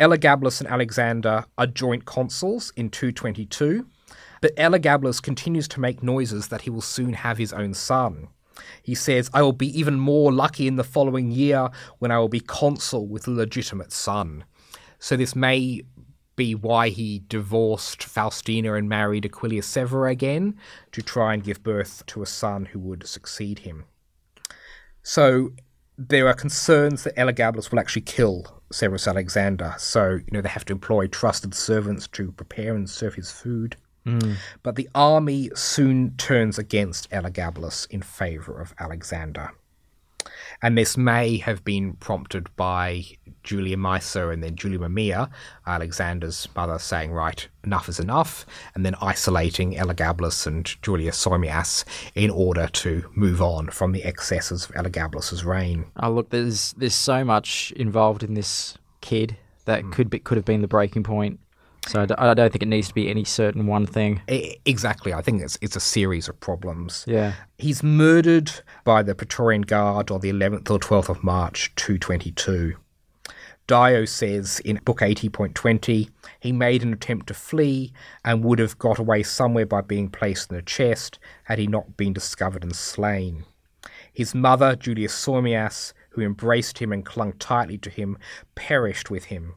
Elagabalus 0.00 0.60
and 0.60 0.68
Alexander 0.68 1.44
are 1.56 1.66
joint 1.66 2.04
consuls 2.04 2.72
in 2.76 2.90
222, 2.90 3.86
but 4.40 4.56
Elagabalus 4.56 5.22
continues 5.22 5.68
to 5.68 5.80
make 5.80 6.02
noises 6.02 6.48
that 6.48 6.62
he 6.62 6.70
will 6.70 6.80
soon 6.80 7.12
have 7.12 7.38
his 7.38 7.52
own 7.52 7.72
son. 7.72 8.26
He 8.82 8.96
says, 8.96 9.30
I 9.32 9.42
will 9.42 9.52
be 9.52 9.78
even 9.78 10.00
more 10.00 10.32
lucky 10.32 10.66
in 10.66 10.74
the 10.76 10.84
following 10.84 11.30
year 11.30 11.70
when 12.00 12.10
I 12.10 12.18
will 12.18 12.28
be 12.28 12.40
consul 12.40 13.06
with 13.06 13.28
a 13.28 13.30
legitimate 13.30 13.92
son. 13.92 14.44
So 14.98 15.16
this 15.16 15.36
may 15.36 15.82
be 16.36 16.54
why 16.54 16.88
he 16.88 17.22
divorced 17.28 18.04
Faustina 18.04 18.74
and 18.74 18.88
married 18.88 19.24
Aquilia 19.24 19.62
Severa 19.62 20.10
again 20.10 20.58
to 20.92 21.02
try 21.02 21.34
and 21.34 21.44
give 21.44 21.62
birth 21.62 22.04
to 22.06 22.22
a 22.22 22.26
son 22.26 22.66
who 22.66 22.78
would 22.78 23.06
succeed 23.06 23.60
him. 23.60 23.84
So 25.02 25.50
there 25.98 26.28
are 26.28 26.34
concerns 26.34 27.04
that 27.04 27.16
Elagabalus 27.16 27.70
will 27.70 27.80
actually 27.80 28.02
kill 28.02 28.62
Severus 28.70 29.06
Alexander. 29.06 29.74
So, 29.78 30.12
you 30.12 30.32
know, 30.32 30.40
they 30.40 30.48
have 30.48 30.64
to 30.66 30.72
employ 30.72 31.06
trusted 31.06 31.54
servants 31.54 32.08
to 32.08 32.32
prepare 32.32 32.74
and 32.74 32.88
serve 32.88 33.14
his 33.14 33.30
food. 33.30 33.76
Mm. 34.06 34.36
But 34.62 34.76
the 34.76 34.88
army 34.94 35.50
soon 35.54 36.16
turns 36.16 36.58
against 36.58 37.10
Elagabalus 37.10 37.88
in 37.90 38.02
favor 38.02 38.60
of 38.60 38.74
Alexander. 38.78 39.52
And 40.62 40.78
this 40.78 40.96
may 40.96 41.38
have 41.38 41.64
been 41.64 41.94
prompted 41.94 42.54
by 42.56 43.04
Julia 43.42 43.76
Maesa 43.76 44.32
and 44.32 44.42
then 44.42 44.56
Julia 44.56 44.78
Mamaea, 44.78 45.28
Alexander's 45.66 46.48
mother, 46.54 46.78
saying, 46.78 47.12
right, 47.12 47.48
enough 47.64 47.88
is 47.88 47.98
enough, 47.98 48.46
and 48.74 48.86
then 48.86 48.94
isolating 49.00 49.74
Elagabalus 49.74 50.46
and 50.46 50.80
Julia 50.82 51.10
Soaemias 51.10 51.84
in 52.14 52.30
order 52.30 52.68
to 52.68 53.04
move 53.14 53.42
on 53.42 53.68
from 53.68 53.92
the 53.92 54.04
excesses 54.04 54.64
of 54.64 54.74
Elagabalus's 54.74 55.44
reign. 55.44 55.86
Oh, 56.00 56.10
look, 56.10 56.30
there's 56.30 56.72
there's 56.74 56.94
so 56.94 57.24
much 57.24 57.72
involved 57.76 58.22
in 58.22 58.34
this 58.34 58.78
kid 59.00 59.36
that 59.64 59.82
hmm. 59.82 59.90
could 59.90 60.10
be 60.10 60.18
could 60.18 60.36
have 60.36 60.44
been 60.44 60.62
the 60.62 60.68
breaking 60.68 61.02
point. 61.02 61.40
So 61.88 62.06
I 62.16 62.34
don't 62.34 62.50
think 62.50 62.62
it 62.62 62.68
needs 62.68 62.88
to 62.88 62.94
be 62.94 63.10
any 63.10 63.24
certain 63.24 63.66
one 63.66 63.86
thing. 63.86 64.22
Exactly. 64.64 65.12
I 65.12 65.20
think 65.20 65.42
it's, 65.42 65.58
it's 65.60 65.74
a 65.74 65.80
series 65.80 66.28
of 66.28 66.38
problems. 66.38 67.04
Yeah. 67.08 67.34
He's 67.58 67.82
murdered 67.82 68.52
by 68.84 69.02
the 69.02 69.14
Praetorian 69.14 69.62
Guard 69.62 70.10
on 70.10 70.20
the 70.20 70.32
11th 70.32 70.70
or 70.70 70.78
12th 70.78 71.08
of 71.08 71.24
March 71.24 71.74
222. 71.74 72.76
Dio 73.66 74.04
says 74.04 74.60
in 74.60 74.80
Book 74.84 75.00
80.20 75.00 76.08
he 76.40 76.52
made 76.52 76.82
an 76.82 76.92
attempt 76.92 77.28
to 77.28 77.34
flee 77.34 77.92
and 78.24 78.44
would 78.44 78.58
have 78.58 78.78
got 78.78 78.98
away 78.98 79.22
somewhere 79.22 79.66
by 79.66 79.80
being 79.80 80.08
placed 80.08 80.50
in 80.50 80.56
a 80.56 80.62
chest 80.62 81.18
had 81.44 81.58
he 81.58 81.66
not 81.66 81.96
been 81.96 82.12
discovered 82.12 82.64
and 82.64 82.74
slain. 82.74 83.44
His 84.12 84.34
mother, 84.34 84.76
Julia 84.76 85.08
Soaemias, 85.08 85.92
who 86.10 86.20
embraced 86.20 86.78
him 86.78 86.92
and 86.92 87.04
clung 87.04 87.32
tightly 87.34 87.78
to 87.78 87.90
him, 87.90 88.18
perished 88.54 89.10
with 89.10 89.24
him. 89.26 89.54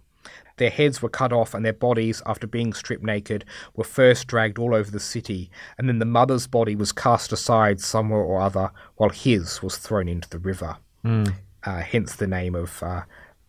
Their 0.57 0.69
heads 0.69 1.01
were 1.01 1.09
cut 1.09 1.33
off, 1.33 1.53
and 1.53 1.65
their 1.65 1.73
bodies, 1.73 2.21
after 2.25 2.47
being 2.47 2.73
stripped 2.73 3.03
naked, 3.03 3.43
were 3.75 3.83
first 3.83 4.27
dragged 4.27 4.57
all 4.57 4.73
over 4.73 4.89
the 4.89 4.99
city, 4.99 5.49
and 5.77 5.87
then 5.89 5.99
the 5.99 6.05
mother's 6.05 6.47
body 6.47 6.75
was 6.75 6.91
cast 6.91 7.31
aside 7.33 7.81
somewhere 7.81 8.21
or 8.21 8.41
other, 8.41 8.71
while 8.95 9.09
his 9.09 9.61
was 9.61 9.77
thrown 9.77 10.07
into 10.07 10.29
the 10.29 10.39
river. 10.39 10.77
Uh, 11.05 11.81
hence 11.81 12.15
the 12.15 12.27
name 12.27 12.55
of 12.55 12.81
uh, 12.83 13.01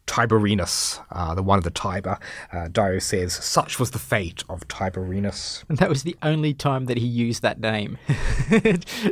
Tiberinus, 0.06 1.00
uh, 1.10 1.34
the 1.34 1.42
one 1.42 1.58
of 1.58 1.64
the 1.64 1.70
Tiber. 1.70 2.18
Uh, 2.52 2.68
Dio 2.68 2.98
says, 2.98 3.32
Such 3.34 3.78
was 3.78 3.90
the 3.90 3.98
fate 3.98 4.42
of 4.48 4.66
Tiberinus. 4.68 5.64
And 5.68 5.78
that 5.78 5.88
was 5.88 6.02
the 6.02 6.16
only 6.22 6.54
time 6.54 6.86
that 6.86 6.96
he 6.96 7.06
used 7.06 7.42
that 7.42 7.60
name. 7.60 7.98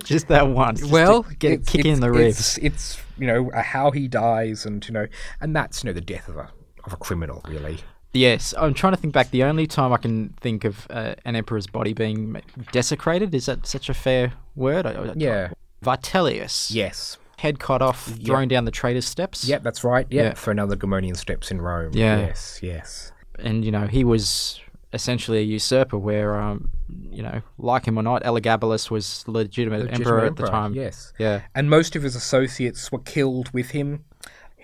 just 0.04 0.28
that 0.28 0.48
once. 0.48 0.80
just 0.80 0.92
well, 0.92 1.22
get 1.38 1.52
it's- 1.52 1.68
kick 1.68 1.85
in 1.85 2.00
the 2.00 2.11
ribs. 2.11 2.38
It's, 2.38 2.59
it's 2.59 3.02
you 3.18 3.26
know 3.26 3.50
how 3.54 3.90
he 3.92 4.09
dies, 4.09 4.66
and 4.66 4.87
you 4.87 4.92
know, 4.92 5.07
and 5.40 5.54
that's 5.54 5.83
you 5.85 5.88
know 5.88 5.94
the 5.94 6.00
death 6.00 6.28
of 6.28 6.37
a 6.37 6.50
of 6.87 6.92
a 6.92 6.97
criminal, 6.97 7.42
really. 7.49 7.79
Yes, 8.12 8.55
I'm 8.57 8.75
trying 8.75 8.92
to 8.92 8.97
think 8.97 9.12
back. 9.12 9.31
The 9.31 9.42
only 9.42 9.66
time 9.66 9.92
I 9.92 9.97
can 9.97 10.35
think 10.40 10.64
of 10.64 10.87
uh, 10.90 11.14
an 11.25 11.35
emperor's 11.35 11.66
body 11.66 11.92
being 11.92 12.40
desecrated 12.70 13.35
is 13.35 13.47
that 13.47 13.66
such 13.66 13.88
a 13.88 13.94
fair 13.94 14.33
word? 14.55 14.87
I- 14.87 14.92
I- 14.92 15.12
Yeah. 15.16 15.49
Vitellius. 15.85 16.73
Yes. 16.75 17.18
Head 17.38 17.59
cut 17.59 17.83
off, 17.83 18.07
thrown 18.25 18.49
down 18.49 18.64
the 18.64 18.70
traitor's 18.70 19.05
steps. 19.07 19.44
Yep, 19.47 19.62
that's 19.62 19.85
right. 19.85 20.07
Yep, 20.09 20.25
Yeah. 20.25 20.35
for 20.35 20.51
another 20.51 20.77
Gemonian 20.77 21.16
steps 21.16 21.51
in 21.51 21.61
Rome. 21.61 21.90
Yeah. 21.92 22.18
Yes, 22.20 22.61
yes. 22.62 23.11
and 23.40 23.64
you 23.64 23.73
know 23.73 23.88
he 23.88 24.05
was 24.05 24.61
essentially 24.92 25.38
a 25.38 25.42
usurper 25.42 25.99
where 25.99 26.37
um 26.40 26.68
you 27.11 27.20
know 27.20 27.42
like 27.59 27.85
him 27.85 27.99
or 27.99 28.03
not 28.05 28.23
elagabalus 28.23 28.92
was 28.92 29.25
the 29.25 29.33
legitimate, 29.33 29.81
emperor 29.92 30.20
Legitimate 30.20 30.27
at 30.27 30.37
the 30.37 30.47
time 30.47 30.73
Yes. 30.73 31.12
yeah 31.18 31.40
And 31.53 31.68
most 31.68 31.97
of 31.97 32.05
his 32.05 32.14
associates 32.14 32.92
were 32.92 33.01
killed 33.01 33.51
with 33.53 33.70
him. 33.73 34.05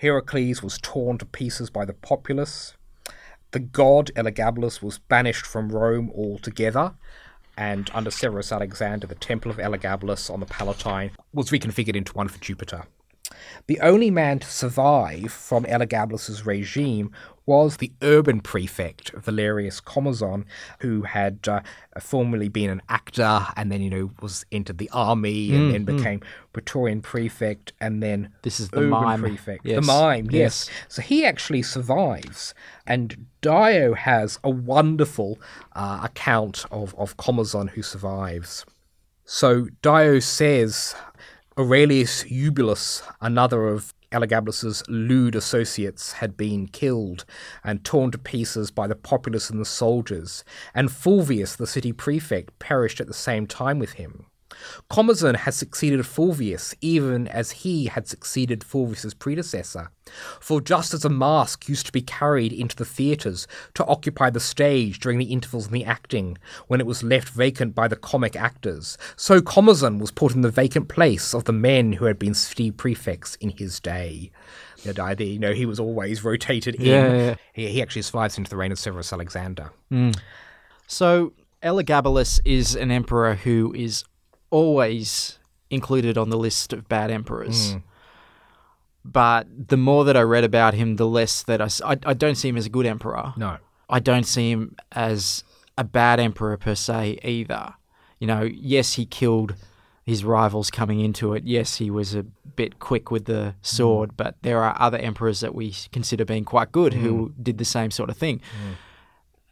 Heracles 0.01 0.63
was 0.63 0.79
torn 0.81 1.19
to 1.19 1.27
pieces 1.27 1.69
by 1.69 1.85
the 1.85 1.93
populace. 1.93 2.73
The 3.51 3.59
god 3.59 4.09
Elagabalus 4.15 4.81
was 4.81 4.97
banished 4.97 5.45
from 5.45 5.69
Rome 5.69 6.11
altogether. 6.15 6.95
And 7.55 7.87
under 7.93 8.09
Severus 8.09 8.51
Alexander, 8.51 9.05
the 9.05 9.13
temple 9.13 9.51
of 9.51 9.57
Elagabalus 9.57 10.31
on 10.33 10.39
the 10.39 10.47
Palatine 10.47 11.11
was 11.33 11.51
reconfigured 11.51 11.95
into 11.95 12.13
one 12.13 12.29
for 12.29 12.39
Jupiter. 12.39 12.85
The 13.67 13.79
only 13.79 14.09
man 14.09 14.39
to 14.39 14.47
survive 14.47 15.31
from 15.31 15.65
Elagabalus's 15.65 16.47
regime 16.47 17.11
was 17.45 17.77
the 17.77 17.91
urban 18.01 18.39
prefect 18.39 19.11
Valerius 19.13 19.81
Comazon, 19.81 20.45
who 20.79 21.01
had 21.01 21.47
uh, 21.47 21.61
formerly 21.99 22.49
been 22.49 22.69
an 22.69 22.81
actor 22.87 23.47
and 23.55 23.71
then, 23.71 23.81
you 23.81 23.89
know, 23.89 24.11
was 24.21 24.45
entered 24.51 24.77
the 24.77 24.89
army 24.91 25.53
and 25.55 25.73
then 25.73 25.83
became 25.83 26.21
Praetorian 26.53 27.01
prefect 27.01 27.73
and 27.81 28.01
then 28.01 28.29
This 28.43 28.59
is 28.59 28.69
the 28.69 28.81
mime. 28.81 29.21
prefect. 29.21 29.63
The 29.63 29.81
mime, 29.81 30.25
yes. 30.29 30.69
Yes. 30.69 30.69
So 30.87 31.01
he 31.01 31.25
actually 31.25 31.63
survives. 31.63 32.53
And 32.85 33.25
Dio 33.41 33.95
has 33.95 34.39
a 34.43 34.49
wonderful 34.49 35.39
uh, 35.73 36.01
account 36.03 36.65
of, 36.71 36.93
of 36.95 37.17
Comazon 37.17 37.71
who 37.71 37.81
survives. 37.81 38.65
So 39.25 39.67
Dio 39.81 40.19
says 40.19 40.93
Aurelius 41.57 42.25
Eubulus, 42.29 43.01
another 43.19 43.67
of 43.67 43.93
Elagabalus's 44.11 44.83
lewd 44.87 45.35
associates, 45.35 46.13
had 46.13 46.35
been 46.35 46.67
killed 46.67 47.25
and 47.63 47.83
torn 47.83 48.11
to 48.11 48.17
pieces 48.17 48.71
by 48.71 48.87
the 48.87 48.95
populace 48.95 49.49
and 49.49 49.59
the 49.59 49.65
soldiers, 49.65 50.43
and 50.73 50.89
Fulvius, 50.89 51.55
the 51.55 51.67
city 51.67 51.91
prefect, 51.93 52.57
perished 52.59 52.99
at 52.99 53.07
the 53.07 53.13
same 53.13 53.47
time 53.47 53.79
with 53.79 53.93
him. 53.93 54.25
Comazon 54.89 55.35
had 55.35 55.53
succeeded 55.53 56.01
Fulvius, 56.01 56.73
even 56.81 57.27
as 57.27 57.51
he 57.51 57.85
had 57.85 58.07
succeeded 58.07 58.61
Fulvius's 58.61 59.13
predecessor. 59.13 59.91
For 60.39 60.59
just 60.59 60.93
as 60.93 61.05
a 61.05 61.09
mask 61.09 61.69
used 61.69 61.85
to 61.85 61.91
be 61.91 62.01
carried 62.01 62.51
into 62.51 62.75
the 62.75 62.85
theatres 62.85 63.47
to 63.75 63.85
occupy 63.85 64.29
the 64.29 64.39
stage 64.39 64.99
during 64.99 65.19
the 65.19 65.31
intervals 65.31 65.67
in 65.67 65.73
the 65.73 65.85
acting, 65.85 66.37
when 66.67 66.79
it 66.79 66.85
was 66.85 67.03
left 67.03 67.29
vacant 67.29 67.75
by 67.75 67.87
the 67.87 67.95
comic 67.95 68.35
actors, 68.35 68.97
so 69.15 69.41
Comazon 69.41 69.99
was 69.99 70.11
put 70.11 70.33
in 70.35 70.41
the 70.41 70.51
vacant 70.51 70.89
place 70.89 71.33
of 71.33 71.45
the 71.45 71.53
men 71.53 71.93
who 71.93 72.05
had 72.05 72.19
been 72.19 72.33
city 72.33 72.71
prefects 72.71 73.35
in 73.35 73.51
his 73.51 73.79
day. 73.79 74.31
The 74.83 74.99
idea, 75.01 75.27
you 75.27 75.39
know, 75.39 75.53
he 75.53 75.65
was 75.65 75.79
always 75.79 76.23
rotated 76.23 76.75
in. 76.75 76.85
Yeah, 76.85 77.07
yeah, 77.07 77.15
yeah. 77.15 77.35
He, 77.53 77.67
he 77.67 77.81
actually 77.81 78.01
survives 78.01 78.37
into 78.37 78.49
the 78.49 78.57
reign 78.57 78.71
of 78.71 78.79
Severus 78.79 79.13
Alexander. 79.13 79.71
Mm. 79.91 80.17
so 80.87 81.33
elagabalus 81.61 82.39
is 82.43 82.75
an 82.75 82.91
emperor 82.91 83.35
who 83.35 83.73
is 83.73 84.03
always 84.51 85.39
included 85.69 86.17
on 86.17 86.29
the 86.29 86.37
list 86.37 86.73
of 86.73 86.87
bad 86.87 87.09
emperors 87.09 87.73
mm. 87.73 87.83
but 89.03 89.47
the 89.69 89.77
more 89.77 90.05
that 90.05 90.15
i 90.15 90.21
read 90.21 90.43
about 90.43 90.73
him 90.73 90.97
the 90.97 91.07
less 91.07 91.41
that 91.43 91.61
I—I 91.61 92.13
don't 92.13 92.35
see 92.35 92.49
him 92.49 92.57
as 92.57 92.67
a 92.67 92.69
good 92.69 92.85
emperor 92.85 93.33
No. 93.35 93.57
I 93.91 93.99
don't 93.99 94.23
see 94.23 94.51
him 94.51 94.75
as 94.93 95.43
a 95.77 95.83
bad 95.83 96.19
emperor 96.19 96.57
per 96.57 96.75
se 96.75 97.19
either. 97.23 97.75
You 98.19 98.27
know, 98.27 98.43
yes, 98.43 98.93
he 98.93 99.05
killed 99.05 99.55
his 100.03 100.23
rivals 100.23 100.71
coming 100.71 101.01
into 101.01 101.33
it. 101.33 101.43
Yes, 101.43 101.75
he 101.75 101.91
was 101.91 102.15
a 102.15 102.23
bit 102.23 102.79
quick 102.79 103.11
with 103.11 103.25
the 103.25 103.55
sword, 103.61 104.11
mm. 104.11 104.17
but 104.17 104.35
there 104.41 104.63
are 104.63 104.75
other 104.79 104.97
emperors 104.97 105.41
that 105.41 105.53
we 105.53 105.75
consider 105.91 106.23
being 106.23 106.45
quite 106.45 106.71
good 106.71 106.93
who 106.93 107.29
mm. 107.29 107.43
did 107.43 107.57
the 107.57 107.65
same 107.65 107.91
sort 107.91 108.09
of 108.09 108.17
thing. 108.17 108.41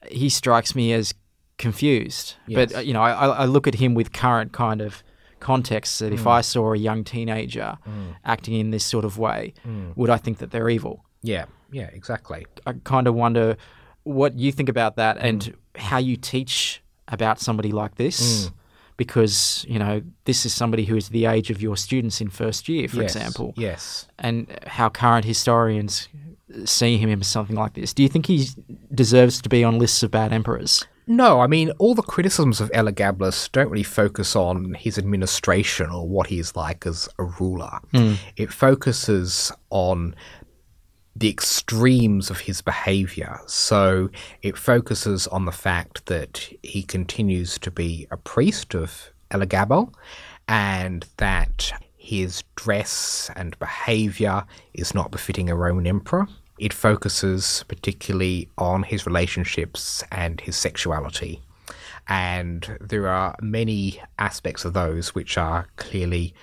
He 0.09 0.29
strikes 0.29 0.73
me 0.73 0.93
as 0.93 1.13
confused, 1.59 2.35
but 2.47 2.71
Yes. 2.71 2.75
uh, 2.77 2.79
you 2.79 2.93
know, 2.93 3.03
I, 3.03 3.27
I 3.27 3.45
look 3.45 3.67
at 3.67 3.75
him 3.75 3.93
with 3.93 4.11
current 4.11 4.51
kind 4.51 4.81
of 4.81 5.03
context 5.39 5.99
that 5.99 6.11
if 6.11 6.21
hmm. 6.21 6.29
I 6.29 6.41
saw 6.41 6.73
a 6.73 6.77
young 6.77 7.03
teenager 7.03 7.77
hmm. 7.83 8.11
acting 8.25 8.55
in 8.55 8.71
this 8.71 8.83
sort 8.83 9.05
of 9.05 9.19
way, 9.19 9.53
hmm. 9.63 9.91
would 9.95 10.09
I 10.09 10.17
think 10.17 10.39
that 10.39 10.49
they're 10.51 10.69
evil? 10.69 11.05
Yeah, 11.21 11.45
yeah, 11.71 11.89
exactly. 11.93 12.47
I 12.65 12.73
kind 12.83 13.07
of 13.07 13.13
wonder 13.13 13.57
what 14.03 14.39
you 14.39 14.51
think 14.51 14.69
about 14.69 14.95
that 14.95 15.17
and 15.17 15.55
how 15.75 15.97
you 15.97 16.17
teach 16.17 16.81
about 17.07 17.39
somebody 17.39 17.71
like 17.71 17.95
this. 17.95 18.49
Because, 18.97 19.65
you 19.69 19.79
know, 19.79 20.01
this 20.25 20.45
is 20.45 20.53
somebody 20.53 20.83
who 20.83 20.97
is 20.97 21.07
the 21.07 21.25
age 21.25 21.49
of 21.51 21.61
your 21.61 21.77
students 21.77 22.19
in 22.19 22.29
first 22.29 22.67
year, 22.67 22.89
for 22.89 23.01
Yes, 23.01 23.15
example, 23.15 23.53
Yes. 23.55 24.09
and 24.17 24.45
how 24.67 24.89
current 24.89 25.23
historians 25.23 26.09
see 26.65 26.97
him 26.97 27.09
as 27.21 27.27
something 27.27 27.55
like 27.55 27.75
this. 27.75 27.93
Do 27.93 28.03
you 28.03 28.09
think 28.09 28.25
he 28.25 28.49
deserves 28.93 29.41
to 29.41 29.47
be 29.47 29.63
on 29.63 29.79
lists 29.79 30.03
of 30.03 30.11
bad 30.11 30.33
emperors? 30.33 30.85
No, 31.11 31.41
I 31.41 31.47
mean, 31.47 31.71
all 31.79 31.95
the 31.95 32.03
criticisms 32.03 32.61
of 32.61 32.71
Elagabalus 32.71 33.51
don't 33.51 33.71
really 33.71 33.81
focus 33.81 34.35
on 34.35 34.75
his 34.75 34.99
administration 34.99 35.89
or 35.89 36.07
what 36.07 36.27
he's 36.27 36.55
like 36.55 36.85
as 36.85 37.09
a 37.17 37.23
ruler. 37.23 37.79
Hmm. 37.91 38.13
It 38.37 38.53
focuses 38.53 39.51
on 39.71 40.15
the 41.15 41.27
extremes 41.27 42.29
of 42.29 42.41
his 42.41 42.61
behavior. 42.61 43.39
So 43.47 44.11
it 44.43 44.55
focuses 44.55 45.25
on 45.27 45.45
the 45.45 45.51
fact 45.51 46.05
that 46.05 46.47
he 46.61 46.83
continues 46.83 47.57
to 47.57 47.71
be 47.71 48.05
a 48.11 48.17
priest 48.17 48.75
of 48.75 49.11
Elagabal 49.33 49.91
and 50.47 51.07
that 51.17 51.73
his 51.97 52.43
dress 52.55 53.31
and 53.35 53.57
behavior 53.57 54.45
is 54.75 54.93
not 54.93 55.09
befitting 55.09 55.49
a 55.49 55.55
Roman 55.55 55.87
emperor. 55.87 56.27
It 56.59 56.73
focuses 56.73 57.63
particularly 57.67 58.49
on 58.57 58.83
his 58.83 59.05
relationships 59.05 60.03
and 60.11 60.41
his 60.41 60.55
sexuality. 60.55 61.41
And 62.07 62.77
there 62.81 63.07
are 63.07 63.35
many 63.41 64.01
aspects 64.17 64.65
of 64.65 64.73
those 64.73 65.15
which 65.15 65.37
are 65.37 65.67
clearly 65.77 66.33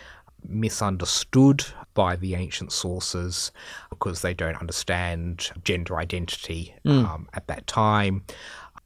misunderstood 0.48 1.64
by 1.94 2.16
the 2.16 2.34
ancient 2.34 2.72
sources 2.72 3.50
because 3.90 4.22
they 4.22 4.32
don't 4.32 4.56
understand 4.60 5.50
gender 5.64 5.96
identity 5.98 6.74
um, 6.84 7.28
at 7.34 7.46
that 7.48 7.66
time. 7.66 8.22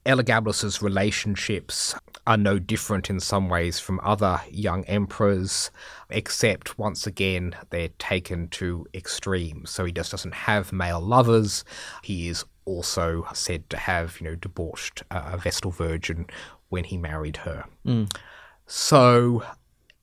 Elagabalus's 0.06 0.80
relationships 0.80 1.94
are 2.26 2.36
no 2.36 2.58
different 2.58 3.10
in 3.10 3.20
some 3.20 3.48
ways 3.48 3.80
from 3.80 4.00
other 4.02 4.40
young 4.50 4.84
emperors, 4.84 5.70
except 6.10 6.78
once 6.78 7.06
again 7.06 7.54
they're 7.70 7.88
taken 7.98 8.48
to 8.48 8.86
extremes. 8.94 9.70
So 9.70 9.84
he 9.84 9.92
just 9.92 10.10
doesn't 10.10 10.34
have 10.34 10.72
male 10.72 11.00
lovers. 11.00 11.64
He 12.02 12.28
is 12.28 12.44
also 12.64 13.26
said 13.32 13.68
to 13.70 13.76
have, 13.76 14.20
you 14.20 14.28
know, 14.28 14.36
debauched 14.36 15.02
a 15.10 15.36
Vestal 15.38 15.70
Virgin 15.70 16.26
when 16.68 16.84
he 16.84 16.96
married 16.96 17.38
her. 17.38 17.64
Mm. 17.86 18.14
So 18.66 19.42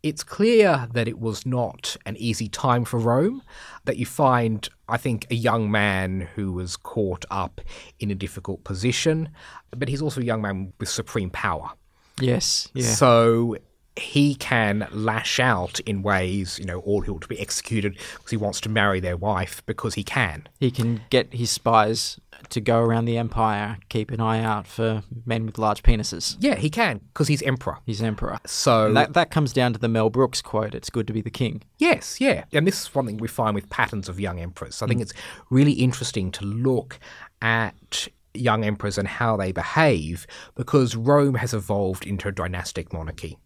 it's 0.03 0.23
clear 0.23 0.88
that 0.93 1.08
it 1.08 1.19
was 1.19 1.45
not 1.45 1.97
an 2.06 2.15
easy 2.17 2.47
time 2.47 2.86
for 2.86 2.99
Rome, 2.99 3.41
that 3.86 3.97
you 3.97 4.06
find, 4.06 4.67
I 4.88 4.97
think, 4.97 5.25
a 5.30 5.36
young 5.36 5.71
man 5.71 6.30
who 6.36 6.51
was 6.51 6.77
caught 6.77 7.25
up 7.32 7.62
in 7.99 8.12
a 8.12 8.15
difficult 8.15 8.63
position, 8.63 9.30
but 9.71 9.89
he's 9.89 10.01
also 10.01 10.21
a 10.21 10.25
young 10.25 10.41
man 10.41 10.73
with 10.80 10.89
supreme 10.89 11.30
power. 11.30 11.71
Yes. 12.19 12.67
Yeah. 12.73 12.88
So 12.88 13.58
he 13.97 14.36
can 14.36 14.88
lash 14.91 15.39
out 15.39 15.80
in 15.82 16.03
ways, 16.03 16.60
you 16.60 16.65
know, 16.65 16.80
or 16.80 17.03
he'll 17.03 17.19
to 17.19 17.27
be 17.27 17.39
executed 17.39 17.97
because 18.13 18.32
he 18.32 18.38
wants 18.38 18.62
to 18.62 18.69
marry 18.69 18.99
their 18.99 19.17
wife 19.17 19.63
because 19.65 19.95
he 19.95 20.03
can. 20.03 20.47
he 20.60 20.71
can 20.71 21.01
get 21.10 21.34
his 21.34 21.49
spies 21.49 22.19
to 22.49 22.62
go 22.62 22.80
around 22.80 23.06
the 23.06 23.17
empire, 23.17 23.77
keep 23.89 24.12
an 24.12 24.21
eye 24.21 24.43
out 24.43 24.67
for 24.67 25.03
men 25.25 25.45
with 25.45 25.58
large 25.58 25.82
penises. 25.84 26.38
Yeah, 26.39 26.56
he 26.56 26.69
can 26.69 26.99
because 27.13 27.27
he's 27.27 27.41
emperor. 27.41 27.77
He's 27.86 28.01
emperor. 28.01 28.39
So 28.45 28.88
And 28.88 28.97
that 28.97 29.13
that 29.13 29.32
comes 29.32 29.53
down 29.53 29.73
to 29.73 29.80
the 29.80 29.88
Mel 29.88 30.10
Brooks 30.10 30.41
quote, 30.41 30.75
it's 30.75 30.89
good 30.89 31.08
to 31.08 31.13
be 31.13 31.21
the 31.21 31.32
king. 31.32 31.63
Yes, 31.77 32.21
yeah. 32.21 32.45
And 32.53 32.67
this 32.67 32.82
is 32.82 32.95
one 32.95 33.08
thing 33.08 33.17
we 33.17 33.27
find 33.27 33.56
with 33.56 33.69
patterns 33.69 34.08
of 34.08 34.19
young 34.19 34.39
emperors. 34.39 34.82
I 34.82 34.88
think 34.88 34.99
mm. 34.99 35.03
it's 35.03 35.13
really 35.49 35.73
interesting 35.73 36.32
to 36.34 36.45
look 36.45 36.99
at 37.41 38.08
young 38.39 38.63
emperors 38.63 38.97
and 38.97 39.08
how 39.08 39.38
they 39.38 39.52
behave 39.52 40.28
because 40.56 40.95
Rome 40.95 41.36
has 41.36 41.54
evolved 41.54 42.06
into 42.06 42.28
a 42.28 42.32
dynastic 42.32 42.93
monarchy 42.93 43.38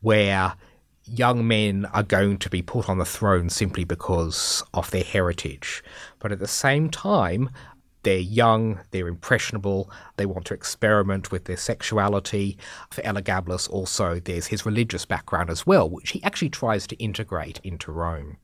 where 0.00 0.54
young 1.06 1.46
men 1.46 1.86
are 1.92 2.02
going 2.02 2.38
to 2.38 2.50
be 2.50 2.62
put 2.62 2.88
on 2.88 2.98
the 2.98 3.04
throne 3.04 3.50
simply 3.50 3.84
because 3.84 4.62
of 4.72 4.90
their 4.90 5.04
heritage. 5.04 5.82
But 6.18 6.32
at 6.32 6.38
the 6.38 6.48
same 6.48 6.90
time, 6.90 7.50
they're 8.04 8.18
young, 8.18 8.80
they're 8.90 9.08
impressionable, 9.08 9.90
they 10.16 10.26
want 10.26 10.44
to 10.46 10.54
experiment 10.54 11.32
with 11.32 11.44
their 11.44 11.56
sexuality. 11.56 12.56
For 12.90 13.02
Elagabalus, 13.02 13.68
also, 13.68 14.20
there's 14.20 14.46
his 14.46 14.66
religious 14.66 15.04
background 15.04 15.50
as 15.50 15.66
well, 15.66 15.88
which 15.88 16.10
he 16.10 16.22
actually 16.22 16.50
tries 16.50 16.86
to 16.88 16.96
integrate 16.96 17.60
into 17.64 17.90
Rome. 17.90 18.36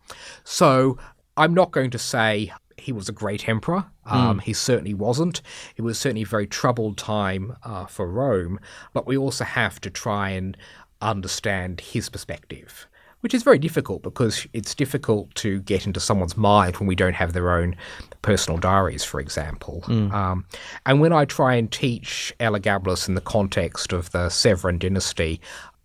So 0.45 0.99
I'm 1.37 1.55
not 1.55 1.71
going 1.71 1.91
to 1.91 1.99
say 1.99 2.53
he 2.81 2.93
was 2.93 3.09
a 3.09 3.13
great 3.13 3.49
emperor. 3.49 3.85
Um, 4.07 4.39
He 4.41 4.53
certainly 4.53 4.95
wasn't. 4.95 5.43
It 5.77 5.83
was 5.83 5.99
certainly 5.99 6.23
a 6.23 6.27
very 6.27 6.47
troubled 6.47 6.97
time 6.99 7.57
uh, 7.63 7.87
for 7.87 8.07
Rome, 8.09 8.59
but 8.93 9.07
we 9.07 9.17
also 9.17 9.45
have 9.45 9.81
to 9.83 9.91
try 9.91 10.31
and 10.31 10.57
understand 11.01 11.81
his 11.81 12.09
perspective 12.09 12.87
which 13.21 13.35
is 13.35 13.43
very 13.43 13.59
difficult 13.59 14.03
because 14.03 14.47
it's 14.55 14.75
difficult 14.75 15.35
to 15.35 15.61
get 15.61 15.87
into 15.87 16.01
someone's 16.01 16.39
mind 16.39 16.77
when 16.79 16.87
we 16.87 16.95
don't 16.95 17.13
have 17.15 17.35
their 17.35 17.51
own 17.53 17.77
personal 18.23 18.59
diaries, 18.59 19.05
for 19.05 19.21
example. 19.21 19.85
Um, 19.87 20.47
and 20.87 21.03
when 21.03 21.13
I 21.13 21.27
try 21.27 21.55
and 21.57 21.71
teach 21.71 22.33
Elagabalus 22.41 23.09
in 23.09 23.15
the 23.17 23.21
context 23.21 23.93
of 23.93 24.11
the 24.13 24.31
Severan 24.31 24.79
dynasty, 24.79 25.39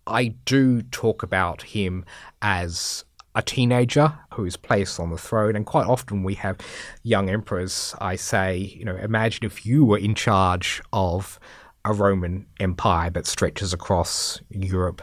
I 0.06 0.28
do 0.46 0.80
talk 0.80 1.22
about 1.22 1.60
him 1.60 2.06
as 2.40 3.04
a 3.36 3.42
teenager 3.42 4.18
who 4.32 4.46
is 4.46 4.56
placed 4.56 4.98
on 4.98 5.10
the 5.10 5.18
throne. 5.18 5.54
And 5.54 5.66
quite 5.66 5.86
often 5.86 6.24
we 6.24 6.34
have 6.34 6.56
young 7.02 7.28
emperors. 7.28 7.94
I 8.00 8.16
say, 8.16 8.56
you 8.56 8.84
know, 8.84 8.96
imagine 8.96 9.44
if 9.44 9.66
you 9.66 9.84
were 9.84 9.98
in 9.98 10.14
charge 10.14 10.82
of 10.92 11.38
a 11.84 11.92
Roman 11.92 12.46
empire 12.58 13.10
that 13.10 13.26
stretches 13.26 13.72
across 13.72 14.40
Europe, 14.48 15.02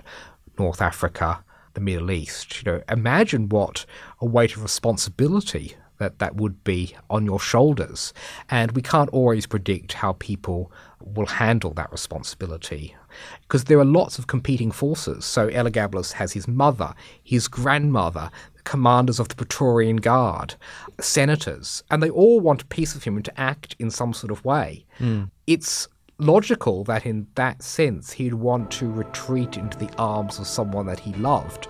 North 0.57 0.81
Africa, 0.81 1.43
the 1.75 1.79
Middle 1.79 2.11
East. 2.11 2.61
You 2.61 2.71
know, 2.71 2.81
imagine 2.89 3.49
what 3.49 3.85
a 4.19 4.25
weight 4.25 4.55
of 4.55 4.63
responsibility 4.63 5.75
that 5.97 6.19
that 6.19 6.35
would 6.35 6.63
be 6.63 6.95
on 7.09 7.25
your 7.25 7.39
shoulders. 7.39 8.13
And 8.49 8.71
we 8.71 8.81
can't 8.81 9.09
always 9.11 9.45
predict 9.45 9.93
how 9.93 10.13
people 10.13 10.71
will 10.99 11.25
handle 11.25 11.71
that 11.71 11.91
responsibility 11.91 12.95
because 13.41 13.65
there 13.65 13.79
are 13.79 13.85
lots 13.85 14.17
of 14.17 14.27
competing 14.27 14.71
forces. 14.71 15.25
So 15.25 15.49
Elagabalus 15.49 16.13
has 16.13 16.33
his 16.33 16.47
mother, 16.47 16.93
his 17.23 17.47
grandmother, 17.47 18.31
the 18.55 18.63
commanders 18.63 19.19
of 19.19 19.29
the 19.29 19.35
Praetorian 19.35 19.97
Guard, 19.97 20.55
senators, 20.99 21.83
and 21.91 22.01
they 22.01 22.09
all 22.09 22.39
want 22.39 22.63
a 22.63 22.67
piece 22.67 22.95
of 22.95 23.03
him 23.03 23.21
to 23.21 23.39
act 23.39 23.75
in 23.79 23.89
some 23.91 24.13
sort 24.13 24.31
of 24.31 24.43
way. 24.43 24.85
Hmm. 24.97 25.25
It's 25.47 25.87
logical 26.19 26.83
that 26.85 27.05
in 27.05 27.27
that 27.35 27.61
sense 27.61 28.11
he'd 28.11 28.35
want 28.35 28.71
to 28.71 28.89
retreat 28.89 29.57
into 29.57 29.77
the 29.77 29.89
arms 29.97 30.39
of 30.39 30.47
someone 30.47 30.85
that 30.85 30.99
he 30.99 31.13
loved, 31.13 31.67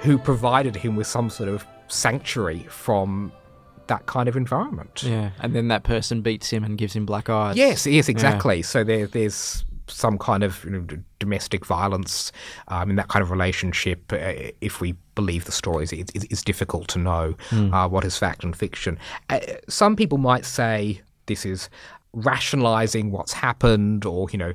who 0.00 0.18
provided 0.18 0.76
him 0.76 0.96
with 0.96 1.06
some 1.06 1.30
sort 1.30 1.48
of 1.48 1.66
sanctuary 1.88 2.66
from 2.68 3.32
that 3.88 4.06
kind 4.06 4.28
of 4.28 4.36
environment. 4.36 5.02
Yeah. 5.02 5.30
And 5.40 5.54
then 5.54 5.68
that 5.68 5.84
person 5.84 6.22
beats 6.22 6.50
him 6.50 6.64
and 6.64 6.78
gives 6.78 6.94
him 6.94 7.06
black 7.06 7.28
eyes. 7.28 7.56
Yes, 7.56 7.86
yes, 7.86 8.08
exactly. 8.08 8.62
So 8.62 8.84
there, 8.84 9.06
there's 9.06 9.64
some 9.86 10.18
kind 10.18 10.42
of 10.42 10.64
you 10.64 10.70
know, 10.70 10.86
domestic 11.18 11.66
violence 11.66 12.32
um, 12.68 12.90
in 12.90 12.96
that 12.96 13.08
kind 13.08 13.22
of 13.22 13.30
relationship. 13.30 14.12
Uh, 14.12 14.50
if 14.60 14.80
we 14.80 14.94
believe 15.14 15.44
the 15.44 15.52
stories, 15.52 15.92
it, 15.92 16.10
it, 16.14 16.24
it's 16.30 16.42
difficult 16.42 16.88
to 16.88 16.98
know 16.98 17.34
uh, 17.52 17.88
what 17.88 18.04
is 18.04 18.16
fact 18.16 18.44
and 18.44 18.56
fiction. 18.56 18.98
Uh, 19.30 19.40
some 19.68 19.96
people 19.96 20.18
might 20.18 20.44
say 20.44 21.00
this 21.26 21.44
is 21.44 21.68
rationalizing 22.14 23.10
what's 23.10 23.32
happened 23.32 24.04
or 24.04 24.28
you 24.30 24.38
know 24.38 24.52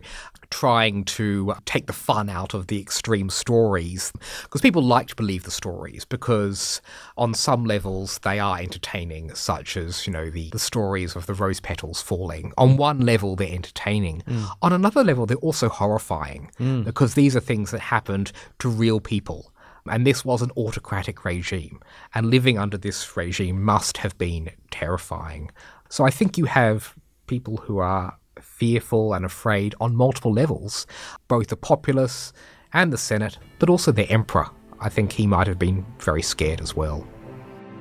trying 0.49 1.03
to 1.03 1.53
take 1.65 1.85
the 1.85 1.93
fun 1.93 2.29
out 2.29 2.53
of 2.53 2.67
the 2.67 2.81
extreme 2.81 3.29
stories. 3.29 4.11
Because 4.43 4.61
people 4.61 4.81
like 4.81 5.07
to 5.07 5.15
believe 5.15 5.43
the 5.43 5.51
stories 5.51 6.05
because 6.05 6.81
on 7.17 7.33
some 7.33 7.65
levels 7.65 8.19
they 8.19 8.39
are 8.39 8.59
entertaining 8.59 9.33
such 9.35 9.77
as 9.77 10.07
you 10.07 10.13
know 10.13 10.29
the, 10.29 10.49
the 10.49 10.59
stories 10.59 11.15
of 11.15 11.25
the 11.25 11.33
rose 11.33 11.59
petals 11.59 12.01
falling. 12.01 12.51
On 12.57 12.77
one 12.77 13.01
level 13.01 13.35
they're 13.35 13.53
entertaining. 13.53 14.23
Mm. 14.27 14.47
On 14.61 14.73
another 14.73 15.03
level 15.03 15.25
they're 15.25 15.37
also 15.37 15.69
horrifying 15.69 16.51
mm. 16.59 16.83
because 16.83 17.13
these 17.13 17.35
are 17.35 17.41
things 17.41 17.71
that 17.71 17.79
happened 17.81 18.31
to 18.59 18.69
real 18.69 18.99
people. 18.99 19.51
And 19.89 20.05
this 20.05 20.25
was 20.25 20.41
an 20.41 20.51
autocratic 20.57 21.25
regime. 21.25 21.79
And 22.13 22.29
living 22.29 22.57
under 22.57 22.77
this 22.77 23.15
regime 23.15 23.63
must 23.63 23.97
have 23.97 24.17
been 24.17 24.51
terrifying. 24.71 25.51
So 25.89 26.05
i 26.05 26.11
think 26.11 26.37
you 26.37 26.45
have 26.45 26.95
people 27.29 27.57
who 27.57 27.77
are 27.77 28.17
fearful 28.41 29.13
and 29.13 29.23
afraid 29.23 29.75
on 29.79 29.95
multiple 29.95 30.33
levels, 30.33 30.87
both 31.27 31.47
the 31.47 31.55
populace 31.55 32.33
and 32.73 32.91
the 32.91 32.97
Senate, 32.97 33.37
but 33.59 33.69
also 33.69 33.91
the 33.91 34.09
emperor. 34.09 34.47
I 34.79 34.89
think 34.89 35.11
he 35.11 35.27
might 35.27 35.45
have 35.45 35.59
been 35.59 35.85
very 35.99 36.23
scared 36.23 36.59
as 36.59 36.75
well. 36.75 37.07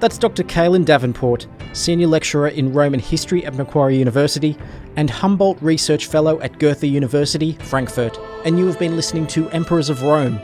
That's 0.01 0.19
Dr. 0.19 0.45
Caillan 0.45 0.85
Davenport, 0.85 1.49
Senior 1.73 2.09
Lecturer 2.09 2.49
in 2.49 2.73
Roman 2.73 3.01
History 3.01 3.45
at 3.45 3.57
Macquarie 3.57 3.99
University 3.99 4.57
and 4.97 5.09
Humboldt 5.09 5.61
Research 5.63 6.07
Fellow 6.07 6.39
at 6.41 6.59
Goethe 6.59 6.85
University, 6.85 7.55
Frankfurt, 7.63 8.19
and 8.45 8.59
you 8.59 8.67
have 8.67 8.79
been 8.79 8.97
listening 8.97 9.27
to 9.29 9.49
Emperors 9.51 9.89
of 9.89 10.03
Rome. 10.03 10.39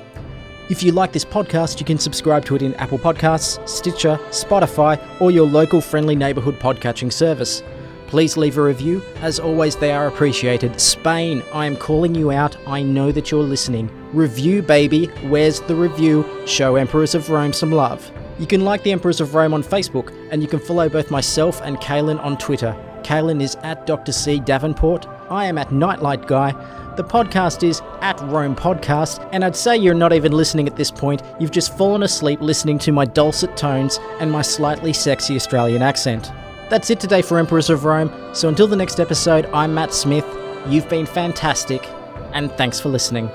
If 0.71 0.83
you 0.83 0.93
like 0.93 1.13
this 1.13 1.27
podcast, 1.27 1.79
you 1.79 1.85
can 1.85 1.99
subscribe 1.99 2.47
to 2.47 2.57
it 2.57 2.63
in 2.63 2.75
Apple 2.77 2.99
Podcasts, 2.99 3.69
Stitcher, 3.69 4.19
Spotify, 4.31 4.99
or 5.21 5.31
your 5.31 5.47
local 5.47 5.83
friendly 5.83 6.17
neighbourhood 6.17 6.59
podcatching 6.59 7.13
service. 7.13 7.63
Please 8.07 8.37
leave 8.37 8.59
a 8.59 8.63
review. 8.63 9.03
As 9.17 9.41
always, 9.41 9.77
they 9.77 9.93
are 9.93 10.07
appreciated. 10.07 10.81
Spain, 10.81 11.43
I 11.53 11.67
am 11.67 11.77
calling 11.77 12.15
you 12.15 12.31
out. 12.31 12.57
I 12.67 12.83
know 12.83 13.11
that 13.13 13.31
you're 13.31 13.43
listening. 13.43 13.91
Review, 14.13 14.63
baby. 14.63 15.07
Where's 15.29 15.61
the 15.61 15.75
review? 15.75 16.25
Show 16.47 16.77
Emperors 16.77 17.15
of 17.15 17.31
Rome 17.31 17.53
some 17.53 17.73
love. 17.73 18.11
You 18.39 18.47
can 18.47 18.65
like 18.65 18.83
the 18.83 18.93
Emperors 18.93 19.21
of 19.21 19.35
Rome 19.35 19.55
on 19.55 19.63
Facebook, 19.63 20.13
and 20.31 20.43
you 20.43 20.49
can 20.49 20.59
follow 20.61 20.89
both 20.89 21.11
myself 21.11 21.61
and 21.63 21.79
Caillan 21.79 22.19
on 22.21 22.37
Twitter. 22.37 22.77
Caillan 23.03 23.41
is 23.43 23.55
at 23.63 23.87
Dr. 23.87 24.13
C. 24.13 24.41
Davenport. 24.41 25.07
I 25.31 25.47
am 25.47 25.59
at 25.59 25.73
Nightlight 25.73 26.27
Guy. 26.27 26.53
The 26.97 27.05
podcast 27.05 27.63
is 27.63 27.83
at 28.01 28.21
Rome 28.23 28.55
Podcast, 28.55 29.29
and 29.33 29.45
I'd 29.45 29.57
say 29.57 29.77
you're 29.77 29.95
not 29.95 30.13
even 30.13 30.33
listening 30.33 30.69
at 30.69 30.77
this 30.77 30.91
point. 30.91 31.23
You've 31.41 31.51
just 31.51 31.77
fallen 31.77 32.03
asleep 32.05 32.41
listening 32.41 32.79
to 32.81 32.93
my 32.93 33.05
dulcet 33.05 33.57
tones 33.57 33.99
and 34.21 34.31
my 34.31 34.43
slightly 34.43 34.93
sexy 34.93 35.35
Australian 35.35 35.83
accent. 35.83 36.31
That's 36.75 36.91
it 36.91 36.99
today 36.99 37.23
for 37.23 37.39
Emperors 37.39 37.71
of 37.71 37.85
Rome. 37.85 38.11
So 38.35 38.49
until 38.49 38.67
the 38.67 38.75
next 38.75 38.99
episode, 38.99 39.47
I'm 39.55 39.75
Matt 39.75 39.95
Smith. 39.95 40.27
You've 40.67 40.89
been 40.89 41.07
fantastic, 41.07 41.89
and 42.33 42.51
thanks 42.55 42.81
for 42.81 42.89
listening. 42.89 43.31